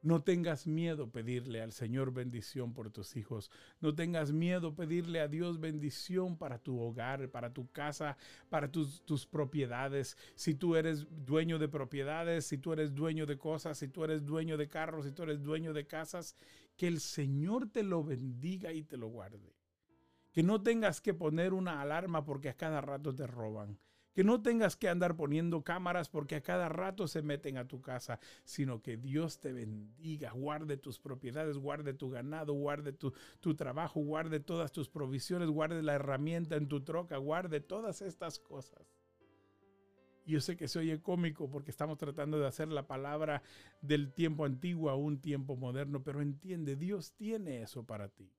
No 0.05 0.21
tengas 0.21 0.67
miedo 0.67 1.09
pedirle 1.09 1.63
al 1.63 1.71
Señor 1.71 2.13
bendición 2.13 2.75
por 2.75 2.91
tus 2.91 3.15
hijos. 3.15 3.49
No 3.81 3.95
tengas 3.95 4.31
miedo 4.31 4.75
pedirle 4.75 5.19
a 5.19 5.27
Dios 5.27 5.59
bendición 5.59 6.37
para 6.37 6.59
tu 6.59 6.79
hogar, 6.79 7.31
para 7.31 7.51
tu 7.51 7.71
casa, 7.71 8.15
para 8.47 8.71
tus, 8.71 9.01
tus, 9.01 9.25
propiedades. 9.25 10.15
Si 10.35 10.53
tú 10.53 10.75
eres 10.75 11.07
dueño 11.09 11.57
de 11.57 11.69
propiedades, 11.69 12.45
si 12.45 12.59
tú 12.59 12.73
eres 12.73 12.93
dueño 12.93 13.25
de 13.25 13.39
cosas, 13.39 13.79
si 13.79 13.87
tú 13.87 14.03
eres 14.03 14.23
dueño 14.23 14.57
de 14.57 14.69
carros, 14.69 15.05
si 15.07 15.11
tú 15.11 15.23
eres 15.23 15.41
dueño 15.41 15.73
de 15.73 15.87
casas, 15.87 16.35
que 16.77 16.85
el 16.87 16.99
Señor 16.99 17.71
te 17.71 17.81
lo 17.81 18.03
bendiga 18.03 18.73
y 18.73 18.83
te 18.83 18.97
lo 18.97 19.07
guarde. 19.07 19.55
Que 20.31 20.43
no 20.43 20.61
tengas 20.61 21.01
que 21.01 21.15
poner 21.15 21.51
una 21.51 21.81
alarma 21.81 22.23
porque 22.23 22.49
a 22.49 22.53
cada 22.53 22.79
rato 22.79 23.15
te 23.15 23.25
roban. 23.25 23.79
Que 24.15 24.23
no 24.23 24.41
tengas 24.41 24.77
que 24.77 24.87
andar 24.87 25.17
poniendo 25.17 25.61
cámaras 25.61 26.07
porque 26.07 26.35
a 26.35 26.41
cada 26.41 26.69
rato 26.69 27.05
se 27.05 27.21
meten 27.21 27.57
a 27.57 27.67
tu 27.67 27.81
casa, 27.81 28.21
sino 28.45 28.81
que 28.81 28.95
Dios 28.95 29.41
te 29.41 29.51
bendiga, 29.51 30.31
guarde 30.31 30.77
tus 30.77 30.99
propiedades, 30.99 31.57
guarde 31.57 31.93
tu 31.93 32.09
ganado, 32.09 32.53
guarde 32.53 32.93
tu, 32.93 33.11
trabajo, 33.55 33.99
guarde 33.99 34.39
todas 34.39 34.71
tus 34.71 34.87
provisiones, 34.87 35.49
guarde 35.49 35.83
la 35.83 35.95
herramienta 35.95 36.55
en 36.55 36.69
tu 36.69 36.81
troca, 36.81 37.17
guarde 37.17 37.59
todas 37.59 38.01
estas 38.01 38.39
cosas. 38.39 38.97
Yo 40.25 40.39
sé 40.39 40.55
que 40.55 40.69
se 40.69 40.79
oye 40.79 41.01
cómico 41.01 41.49
porque 41.49 41.69
estamos 41.69 41.97
tratando 41.97 42.39
de 42.39 42.47
hacer 42.47 42.69
la 42.69 42.87
palabra 42.87 43.43
del 43.81 44.13
tiempo 44.13 44.45
antiguo 44.45 44.89
a 44.89 44.95
un 44.95 45.19
tiempo 45.19 45.57
moderno, 45.57 46.03
pero 46.05 46.21
entiende, 46.21 46.77
Dios 46.77 47.11
tiene 47.17 47.61
eso 47.63 47.85
para 47.85 48.07
ti. 48.07 48.31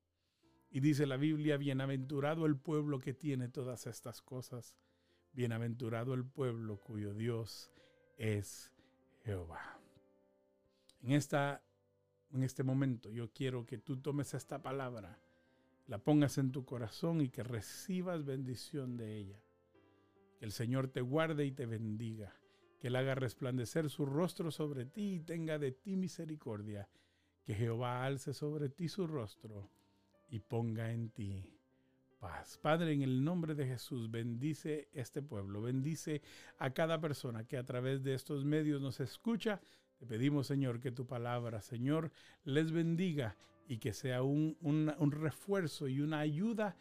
Y 0.70 0.80
dice 0.80 1.06
la 1.06 1.18
Biblia, 1.18 1.58
bienaventurado 1.58 2.46
el 2.46 2.56
pueblo 2.56 2.98
que 2.98 3.12
tiene 3.12 3.48
todas 3.48 3.86
estas 3.86 4.22
cosas, 4.22 4.74
bienaventurado 5.36 6.14
el 6.14 6.24
pueblo 6.24 6.80
cuyo 6.80 7.12
Dios 7.14 7.70
es 8.16 8.72
Jehová. 9.22 9.78
En, 11.02 11.12
esta, 11.12 11.62
en 12.32 12.42
este 12.42 12.62
momento 12.62 13.10
yo 13.10 13.30
quiero 13.30 13.66
que 13.66 13.76
tú 13.76 13.98
tomes 13.98 14.32
esta 14.32 14.62
palabra, 14.62 15.20
la 15.86 15.98
pongas 15.98 16.38
en 16.38 16.52
tu 16.52 16.64
corazón 16.64 17.20
y 17.20 17.28
que 17.28 17.42
recibas 17.42 18.24
bendición 18.24 18.96
de 18.96 19.18
ella. 19.18 19.40
Que 20.38 20.46
el 20.46 20.52
Señor 20.52 20.88
te 20.88 21.02
guarde 21.02 21.44
y 21.44 21.52
te 21.52 21.66
bendiga. 21.66 22.34
Que 22.80 22.88
Él 22.88 22.96
haga 22.96 23.14
resplandecer 23.14 23.88
su 23.90 24.06
rostro 24.06 24.50
sobre 24.50 24.86
ti 24.86 25.16
y 25.16 25.20
tenga 25.20 25.58
de 25.58 25.72
ti 25.72 25.96
misericordia. 25.96 26.88
Que 27.44 27.54
Jehová 27.54 28.04
alce 28.04 28.32
sobre 28.32 28.70
ti 28.70 28.88
su 28.88 29.06
rostro 29.06 29.70
y 30.28 30.40
ponga 30.40 30.92
en 30.92 31.10
ti 31.10 31.56
paz. 32.18 32.58
Padre, 32.58 32.92
en 32.92 33.02
el 33.02 33.24
nombre 33.24 33.54
de 33.54 33.66
Jesús, 33.66 34.10
bendice 34.10 34.88
este 34.92 35.22
pueblo, 35.22 35.62
bendice 35.62 36.22
a 36.58 36.70
cada 36.70 37.00
persona 37.00 37.44
que 37.44 37.56
a 37.56 37.64
través 37.64 38.02
de 38.02 38.14
estos 38.14 38.44
medios 38.44 38.80
nos 38.80 39.00
escucha. 39.00 39.60
Te 39.98 40.06
pedimos, 40.06 40.46
Señor, 40.46 40.80
que 40.80 40.92
tu 40.92 41.06
palabra, 41.06 41.62
Señor, 41.62 42.12
les 42.44 42.72
bendiga 42.72 43.36
y 43.66 43.78
que 43.78 43.92
sea 43.92 44.22
un, 44.22 44.56
un 44.60 45.10
refuerzo 45.10 45.88
y 45.88 46.00
una 46.00 46.20
ayuda 46.20 46.76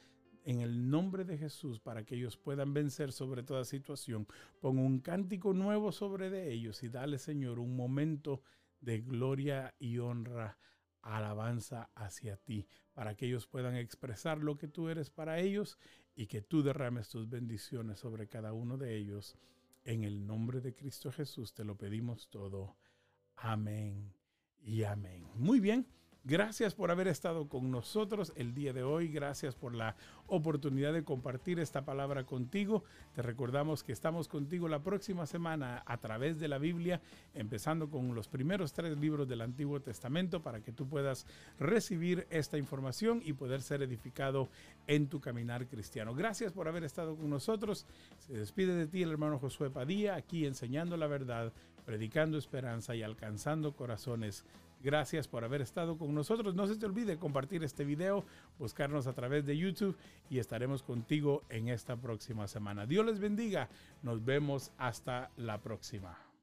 en 0.45 0.61
el 0.61 0.89
nombre 0.89 1.25
de 1.25 1.38
Jesús 1.38 1.79
para 1.79 2.05
que 2.05 2.15
ellos 2.15 2.38
puedan 2.38 2.73
vencer 2.73 3.11
sobre 3.11 3.43
toda 3.43 3.65
situación. 3.65 4.27
Pon 4.61 4.77
un 4.77 4.99
cántico 4.99 5.53
nuevo 5.53 5.91
sobre 5.91 6.29
de 6.29 6.53
ellos 6.53 6.83
y 6.83 6.89
dale, 6.89 7.17
Señor, 7.17 7.59
un 7.59 7.75
momento 7.75 8.41
de 8.79 9.01
gloria 9.01 9.73
y 9.79 9.97
honra, 9.97 10.57
alabanza 11.06 11.89
hacia 11.95 12.38
ti, 12.38 12.68
para 12.93 13.16
que 13.16 13.28
ellos 13.28 13.47
puedan 13.47 13.76
expresar 13.76 14.39
lo 14.39 14.58
que 14.58 14.68
tú 14.68 14.89
eres 14.89 15.10
para 15.10 15.39
ellos 15.39 15.78
y 16.16 16.28
que 16.28 16.41
tú 16.41 16.64
derrames 16.64 17.10
tus 17.10 17.30
bendiciones 17.30 17.99
sobre 17.99 18.28
cada 18.28 18.53
uno 18.53 18.78
de 18.78 18.95
ellos. 18.95 19.38
En 19.84 20.03
el 20.03 20.26
nombre 20.26 20.62
de 20.62 20.74
Cristo 20.74 21.12
Jesús 21.12 21.53
te 21.53 21.64
lo 21.64 21.78
pedimos 21.78 22.30
todo. 22.30 22.76
Amén 23.36 24.14
y 24.64 24.84
amén. 24.84 25.30
Muy 25.36 25.60
bien. 25.60 25.88
Gracias 26.28 26.73
por 26.73 26.89
haber 26.89 27.07
estado 27.07 27.47
con 27.47 27.69
nosotros 27.69 28.34
el 28.36 28.55
día 28.55 28.73
de 28.73 28.82
hoy. 28.82 29.09
Gracias 29.09 29.53
por 29.53 29.76
la 29.76 29.95
oportunidad 30.26 30.91
de 30.91 31.03
compartir 31.03 31.59
esta 31.59 31.86
palabra 31.86 32.23
contigo. 32.23 32.84
Te 33.13 33.21
recordamos 33.21 33.84
que 33.84 33.91
estamos 33.91 34.28
contigo 34.28 34.67
la 34.67 34.82
próxima 34.82 35.28
semana 35.28 35.84
a 35.86 35.97
través 35.97 36.39
de 36.39 36.47
la 36.47 36.57
Biblia, 36.57 36.99
empezando 37.36 37.91
con 37.91 38.15
los 38.15 38.28
primeros 38.28 38.73
tres 38.73 38.97
libros 38.97 39.28
del 39.28 39.41
Antiguo 39.41 39.80
Testamento 39.82 40.41
para 40.41 40.61
que 40.61 40.71
tú 40.71 40.89
puedas 40.89 41.28
recibir 41.59 42.26
esta 42.32 42.57
información 42.57 43.21
y 43.23 43.34
poder 43.34 43.61
ser 43.61 43.84
edificado 43.84 44.49
en 44.88 45.09
tu 45.09 45.21
caminar 45.21 45.67
cristiano. 45.67 46.15
Gracias 46.15 46.53
por 46.53 46.67
haber 46.67 46.86
estado 46.86 47.15
con 47.15 47.30
nosotros. 47.30 47.86
Se 48.17 48.34
despide 48.34 48.73
de 48.73 48.88
ti 48.88 49.03
el 49.03 49.11
hermano 49.11 49.38
Josué 49.38 49.69
Padilla, 49.69 50.15
aquí 50.15 50.47
enseñando 50.47 50.97
la 50.97 51.05
verdad, 51.05 51.53
predicando 51.86 52.39
esperanza 52.39 52.95
y 52.95 53.03
alcanzando 53.03 53.76
corazones 53.76 54.43
Gracias 54.86 55.27
por 55.27 55.43
haber 55.43 55.61
estado 55.61 55.97
con 55.97 56.13
nosotros. 56.13 56.53
No 56.53 56.67
se 56.67 56.75
te 56.75 56.86
olvide 56.86 57.17
compartir 57.17 57.63
este 57.63 57.83
video, 57.83 58.23
buscarnos 58.59 59.07
a 59.07 59.13
través 59.13 59.43
de 59.43 59.57
YouTube 59.57 59.97
y 60.29 60.38
estaremos 60.38 60.83
contigo 60.83 61.41
en 61.49 61.69
esta 61.69 61.97
próxima 61.97 62.47
semana. 62.47 62.86
Dios 62.86 63.03
les 63.03 63.19
bendiga. 63.19 63.67
Nos 64.03 64.23
vemos 64.23 64.71
hasta 64.77 65.31
la 65.38 65.59
próxima. 65.59 66.34